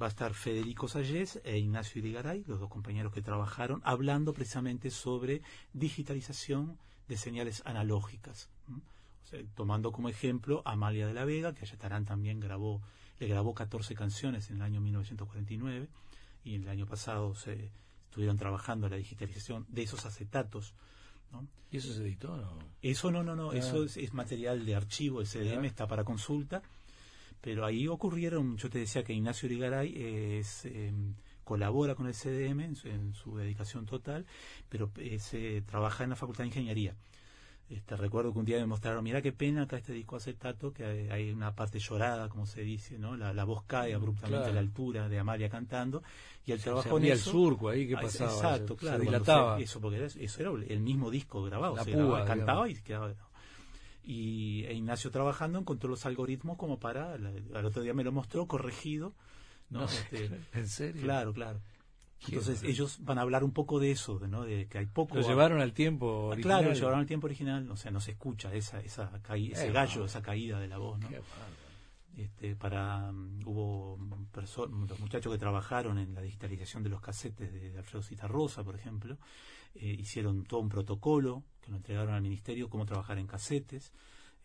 va 0.00 0.06
a 0.06 0.08
estar 0.08 0.34
Federico 0.34 0.88
Sayés 0.88 1.40
e 1.44 1.56
Ignacio 1.58 2.00
Irigaray, 2.00 2.42
los 2.48 2.58
dos 2.58 2.68
compañeros 2.68 3.12
que 3.12 3.22
trabajaron, 3.22 3.80
hablando 3.84 4.32
precisamente 4.34 4.90
sobre 4.90 5.42
digitalización 5.72 6.76
de 7.08 7.16
señales 7.16 7.62
analógicas. 7.64 8.48
¿m? 8.68 8.78
O 9.24 9.28
sea, 9.28 9.40
tomando 9.54 9.92
como 9.92 10.08
ejemplo 10.08 10.62
a 10.64 10.72
Amalia 10.72 11.06
de 11.06 11.14
la 11.14 11.24
Vega, 11.24 11.54
que 11.54 11.64
Ayatarán 11.64 12.04
también 12.04 12.40
grabó, 12.40 12.82
le 13.20 13.28
grabó 13.28 13.54
14 13.54 13.94
canciones 13.94 14.50
en 14.50 14.56
el 14.56 14.62
año 14.62 14.80
1949 14.80 15.88
y 16.44 16.56
el 16.56 16.68
año 16.68 16.86
pasado 16.86 17.34
se 17.36 17.70
estuvieron 18.08 18.36
trabajando 18.36 18.88
la 18.88 18.96
digitalización 18.96 19.64
de 19.68 19.82
esos 19.82 20.06
acetatos. 20.06 20.74
¿No? 21.32 21.46
¿Y 21.70 21.78
eso 21.78 21.92
se 21.92 22.02
editó? 22.02 22.36
No? 22.36 22.58
Eso 22.82 23.10
no, 23.10 23.22
no, 23.22 23.34
no, 23.36 23.50
Ah. 23.50 23.56
eso 23.56 23.84
es, 23.84 23.96
es 23.96 24.12
material 24.14 24.64
de 24.64 24.74
archivo, 24.74 25.20
el 25.20 25.26
CDM 25.26 25.64
Ah. 25.64 25.66
está 25.66 25.86
para 25.86 26.04
consulta, 26.04 26.62
pero 27.40 27.64
ahí 27.64 27.86
ocurrieron, 27.88 28.56
yo 28.56 28.70
te 28.70 28.78
decía 28.78 29.02
que 29.04 29.12
Ignacio 29.12 29.46
Urigaray 29.46 29.94
es, 30.38 30.64
eh, 30.66 30.92
colabora 31.44 31.94
con 31.94 32.06
el 32.08 32.14
CDM 32.14 32.60
en 32.64 32.76
su, 32.76 32.88
en 32.88 33.14
su 33.14 33.36
dedicación 33.36 33.86
total, 33.86 34.26
pero 34.68 34.90
eh, 34.96 35.18
se 35.18 35.62
trabaja 35.62 36.04
en 36.04 36.10
la 36.10 36.16
Facultad 36.16 36.42
de 36.44 36.48
Ingeniería. 36.48 36.96
Este, 37.68 37.96
recuerdo 37.96 38.32
que 38.32 38.38
un 38.38 38.44
día 38.44 38.58
me 38.58 38.66
mostraron, 38.66 39.02
mira 39.02 39.20
qué 39.20 39.32
pena 39.32 39.62
acá 39.62 39.76
este 39.76 39.92
disco 39.92 40.14
acetato, 40.14 40.72
que 40.72 40.84
hay, 40.84 41.08
hay 41.08 41.30
una 41.32 41.52
parte 41.54 41.80
llorada, 41.80 42.28
como 42.28 42.46
se 42.46 42.60
dice, 42.62 42.96
¿no? 42.96 43.16
La, 43.16 43.32
la 43.34 43.42
voz 43.42 43.64
cae 43.66 43.92
abruptamente 43.92 44.36
Claro. 44.38 44.52
a 44.52 44.54
la 44.54 44.60
altura 44.60 45.08
de 45.08 45.18
Amalia 45.18 45.48
cantando, 45.50 46.02
y 46.46 46.52
el 46.52 46.60
trabajo 46.60 46.88
en 46.90 46.94
abría 46.94 47.14
el 47.14 47.18
eso... 47.18 47.32
surco 47.32 47.68
ahí, 47.68 47.88
¿qué 47.88 47.96
Ah, 47.96 48.02
pasaba? 48.02 48.30
Exacto, 48.32 48.74
Se- 48.74 48.78
claro. 48.80 48.98
Se 48.98 49.04
dilataba. 49.04 49.56
se- 49.58 49.64
eso, 49.64 49.80
porque 49.80 49.96
era, 49.96 50.06
eso 50.06 50.40
era 50.40 50.50
el 50.68 50.80
mismo 50.80 51.10
disco 51.10 51.42
grabado. 51.42 51.74
La 51.74 51.82
se 51.82 51.90
púa, 51.92 52.02
grababa, 52.02 52.24
cantaba 52.24 52.68
y 52.68 52.74
quedaba. 52.76 53.12
Y 54.04 54.64
e 54.66 54.74
Ignacio 54.74 55.10
trabajando 55.10 55.58
encontró 55.58 55.90
los 55.90 56.06
algoritmos 56.06 56.56
como 56.56 56.78
para. 56.78 57.18
la- 57.18 57.32
Al 57.58 57.64
otro 57.64 57.82
día 57.82 57.92
me 57.94 58.04
lo 58.04 58.12
mostró 58.12 58.46
corregido. 58.46 59.12
¿no? 59.70 59.80
No, 59.80 59.86
Este, 59.86 60.30
¿En 60.54 60.68
serio? 60.68 61.02
claro, 61.02 61.32
claro. 61.32 61.58
Entonces 62.28 62.62
ellos 62.64 62.98
van 63.02 63.18
a 63.18 63.22
hablar 63.22 63.44
un 63.44 63.52
poco 63.52 63.78
de 63.78 63.90
eso, 63.90 64.18
de, 64.18 64.26
¿no? 64.28 64.42
De 64.44 64.66
que 64.68 64.78
hay 64.78 64.86
poco. 64.86 65.14
Lo 65.14 65.20
llevaron 65.28 65.60
al 65.60 65.72
tiempo 65.72 66.28
Ah, 66.30 66.32
original. 66.32 66.58
Claro, 66.58 66.68
lo 66.68 66.74
llevaron 66.74 67.00
al 67.00 67.06
tiempo 67.06 67.26
original. 67.26 67.70
O 67.70 67.76
sea, 67.76 67.90
no 67.90 68.00
se 68.00 68.12
escucha 68.12 68.52
esa, 68.54 68.80
esa 68.80 69.10
caí- 69.22 69.52
ese 69.52 69.70
gallo, 69.72 70.04
esa 70.06 70.22
caída 70.22 70.58
de 70.58 70.68
la 70.68 70.78
voz, 70.78 70.98
¿no? 70.98 71.08
Este, 72.16 72.56
para 72.56 73.12
mm, 73.12 73.42
hubo 73.46 73.98
los 74.88 75.00
muchachos 75.00 75.30
que 75.32 75.38
trabajaron 75.38 75.98
en 75.98 76.14
la 76.14 76.22
digitalización 76.22 76.82
de 76.82 76.88
los 76.88 77.00
casetes 77.02 77.52
de, 77.52 77.70
de 77.72 77.78
Alfredo 77.78 78.02
Citarrosa, 78.02 78.64
por 78.64 78.74
ejemplo, 78.74 79.18
eh, 79.74 79.94
hicieron 79.98 80.44
todo 80.44 80.60
un 80.60 80.70
protocolo 80.70 81.44
que 81.60 81.70
lo 81.70 81.76
entregaron 81.76 82.14
al 82.14 82.22
ministerio, 82.22 82.70
cómo 82.70 82.86
trabajar 82.86 83.18
en 83.18 83.26
casetes. 83.26 83.92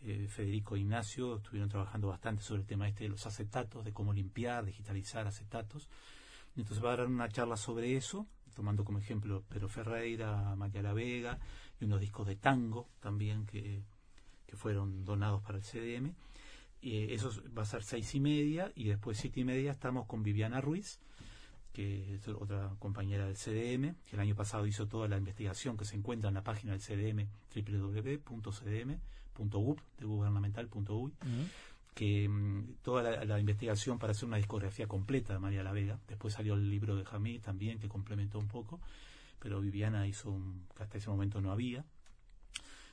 Eh, 0.04 0.28
Federico 0.28 0.76
e 0.76 0.80
Ignacio 0.80 1.38
estuvieron 1.38 1.70
trabajando 1.70 2.08
bastante 2.10 2.44
sobre 2.44 2.62
el 2.62 2.68
tema 2.68 2.88
este 2.90 3.06
de 3.06 3.10
los 3.12 3.26
acetatos, 3.26 3.86
de 3.86 3.94
cómo 3.94 4.12
limpiar, 4.12 4.66
digitalizar 4.66 5.26
acetatos. 5.28 5.88
Entonces 6.58 6.84
va 6.84 6.94
a 6.94 6.98
dar 6.98 7.08
una 7.08 7.30
charla 7.30 7.56
sobre 7.58 7.96
eso, 7.96 8.28
tomando 8.56 8.84
como 8.84 9.00
ejemplo 9.00 9.44
Pedro 9.48 9.70
Ferreira, 9.70 10.56
María 10.56 10.82
La 10.82 10.94
Vega 10.94 11.40
y 11.80 11.86
unos 11.86 12.02
discos 12.02 12.28
de 12.28 12.36
tango 12.36 12.90
también 13.00 13.46
que, 13.46 13.82
que 14.46 14.56
fueron 14.58 15.06
donados 15.06 15.42
para 15.42 15.58
el 15.58 15.64
CDM. 15.64 16.14
Eh, 16.82 17.08
eso 17.14 17.30
es- 17.30 17.42
va 17.58 17.62
a 17.62 17.66
ser 17.66 17.84
seis 17.84 18.14
y 18.16 18.20
media 18.20 18.72
y 18.76 18.86
después 18.86 19.18
siete 19.18 19.40
y 19.40 19.44
media 19.46 19.72
estamos 19.72 20.06
con 20.08 20.24
Viviana 20.24 20.60
Ruiz, 20.62 21.00
que 21.74 22.16
es 22.16 22.28
otra 22.28 22.76
compañera 22.80 23.26
del 23.28 23.38
CDM, 23.38 23.96
que 24.10 24.16
el 24.18 24.20
año 24.20 24.36
pasado 24.36 24.68
hizo 24.68 24.88
toda 24.88 25.08
la 25.08 25.18
investigación 25.18 25.78
que 25.78 25.86
se 25.86 25.96
encuentra 25.96 26.28
en 26.28 26.34
la 26.34 26.44
página 26.44 26.74
del 26.74 26.82
CDM, 26.82 27.30
www.cdm.gub, 27.56 29.82
de 29.98 30.06
gubernamental.uy, 30.06 31.14
que 31.94 32.28
mm, 32.28 32.76
toda 32.82 33.04
la, 33.04 33.26
la 33.26 33.40
investigación 33.40 34.00
para 34.00 34.12
hacer 34.12 34.28
una 34.28 34.38
discografía 34.38 34.88
completa 34.88 35.34
de 35.34 35.40
María 35.40 35.64
La 35.64 35.72
Vega. 35.72 36.00
Después 36.08 36.34
salió 36.34 36.54
el 36.54 36.70
libro 36.70 36.96
de 36.96 37.06
Jamí 37.06 37.40
también, 37.40 37.80
que 37.80 37.90
complementó 37.90 38.40
un 38.40 38.48
poco, 38.48 38.80
pero 39.40 39.60
Viviana 39.62 40.08
hizo 40.08 40.32
un 40.32 40.68
que 40.76 40.84
hasta 40.84 40.98
ese 40.98 41.10
momento 41.10 41.42
no 41.42 41.52
había 41.52 41.86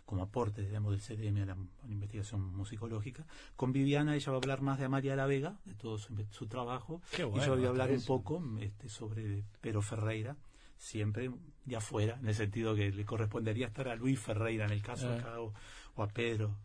como 0.05 0.23
aporte, 0.23 0.63
digamos, 0.63 0.91
del 0.93 1.01
CDM 1.03 1.43
a 1.43 1.45
la, 1.45 1.53
a 1.53 1.87
la 1.87 1.93
investigación 1.93 2.41
musicológica. 2.57 3.27
Con 3.57 3.73
Viviana 3.73 4.17
ella 4.17 4.33
va 4.33 4.39
a 4.39 4.41
hablar 4.41 4.63
más 4.63 4.79
de 4.79 4.87
Amalia 4.87 5.15
La 5.15 5.27
Vega, 5.27 5.59
de 5.67 5.75
todo 5.75 5.99
su, 5.99 6.15
su 6.31 6.47
trabajo, 6.47 7.03
Qué 7.15 7.23
y 7.23 7.25
bueno, 7.27 7.45
yo 7.45 7.57
voy 7.57 7.67
a 7.67 7.69
hablar 7.69 7.91
un 7.91 8.03
poco 8.03 8.43
este, 8.59 8.89
sobre 8.89 9.45
Pero 9.61 9.83
Ferreira, 9.83 10.35
siempre 10.79 11.31
de 11.67 11.77
afuera, 11.77 12.17
en 12.23 12.27
el 12.29 12.35
sentido 12.35 12.75
que 12.75 12.91
le 12.91 13.05
correspondería 13.05 13.67
estar 13.67 13.87
a 13.89 13.97
Luis 13.97 14.19
Ferreira 14.19 14.65
en 14.65 14.71
el 14.73 14.81
caso 14.81 15.11
Ah. 15.11 15.17
acá, 15.17 15.41
o, 15.43 15.53
o 15.97 16.03
a 16.03 16.09
Pedro 16.09 16.57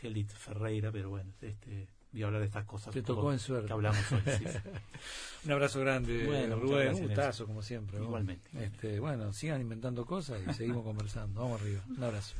Gelit 0.00 0.30
Ferreira, 0.30 0.90
pero 0.92 1.10
bueno, 1.10 1.32
este, 1.40 1.88
voy 2.12 2.22
a 2.22 2.26
hablar 2.26 2.40
de 2.40 2.46
estas 2.46 2.64
cosas 2.64 2.92
Te 2.94 3.02
tocó 3.02 3.32
en 3.32 3.38
suerte. 3.38 3.66
que 3.66 3.72
hablamos 3.72 4.12
hoy. 4.12 4.20
sí, 4.38 4.44
sí. 4.46 4.58
Un 5.46 5.52
abrazo 5.52 5.80
grande, 5.80 6.26
Bueno, 6.26 6.56
Rubén. 6.56 6.94
Un 6.94 7.02
gustazo, 7.02 7.46
como 7.46 7.62
siempre. 7.62 7.98
Igualmente. 7.98 8.50
Este, 8.62 8.98
bueno, 9.00 9.32
sigan 9.32 9.60
inventando 9.60 10.04
cosas 10.06 10.40
y 10.48 10.52
seguimos 10.54 10.84
conversando. 10.84 11.40
Vamos 11.42 11.60
arriba. 11.60 11.82
Un 11.88 12.02
abrazo. 12.04 12.34